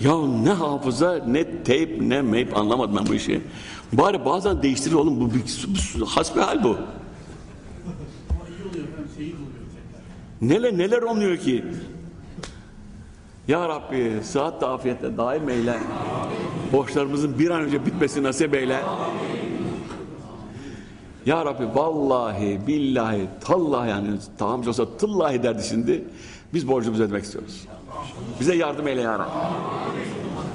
Ya 0.00 0.16
ne 0.26 0.50
hafıza 0.50 1.24
ne 1.26 1.62
teyp 1.62 2.00
ne 2.00 2.22
meyp 2.22 2.56
anlamadım 2.56 2.96
ben 2.96 3.06
bu 3.06 3.14
işi. 3.14 3.40
Bari 3.92 4.24
bazen 4.24 4.62
değiştirir 4.62 4.94
oğlum 4.94 5.20
bu 5.20 5.34
bir 5.34 6.04
hasbihal 6.06 6.64
bu. 6.64 6.76
Neler 10.40 10.78
neler 10.78 11.02
olmuyor 11.02 11.36
ki? 11.36 11.64
Ya 13.48 13.68
Rabbi 13.68 14.20
sıhhat 14.24 14.60
da 14.60 14.68
afiyetle 14.70 15.16
daim 15.16 15.48
eyle. 15.48 15.78
Borçlarımızın 16.72 17.38
bir 17.38 17.50
an 17.50 17.60
önce 17.62 17.86
bitmesi 17.86 18.22
nasip 18.22 18.54
eyle. 18.54 18.80
Ya 21.26 21.44
Rabbi 21.44 21.66
vallahi 21.74 22.60
billahi 22.66 23.28
tallahi 23.40 23.90
yani 23.90 24.08
tamam 24.38 24.68
olsa 24.68 24.96
tıllahi 24.96 25.42
derdi 25.42 25.62
şimdi. 25.68 26.04
Biz 26.54 26.68
borcumuzu 26.68 27.02
ödemek 27.02 27.24
istiyoruz. 27.24 27.66
Bize 28.40 28.54
yardım 28.54 28.88
eyle 28.88 29.00
ya 29.00 29.18
Rabbi. 29.18 29.30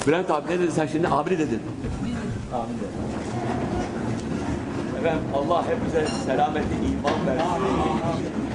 Bülent 0.08 0.32
abi 0.32 0.52
ne 0.52 0.60
dedin 0.60 0.70
sen 0.70 0.88
şimdi? 0.88 1.08
Abi 1.08 1.30
dedin. 1.30 1.60
Amin. 2.54 3.05
Efendim 5.06 5.28
Allah 5.36 5.66
hepimize 5.68 6.08
selameti, 6.26 6.76
iman 6.76 7.28
versin. 7.28 7.48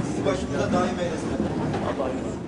Sizi 0.07 0.27
başımıza 0.27 0.73
daim 0.73 0.99
eylesin. 0.99 1.29
Allah'a 1.89 2.09
emanet 2.09 2.40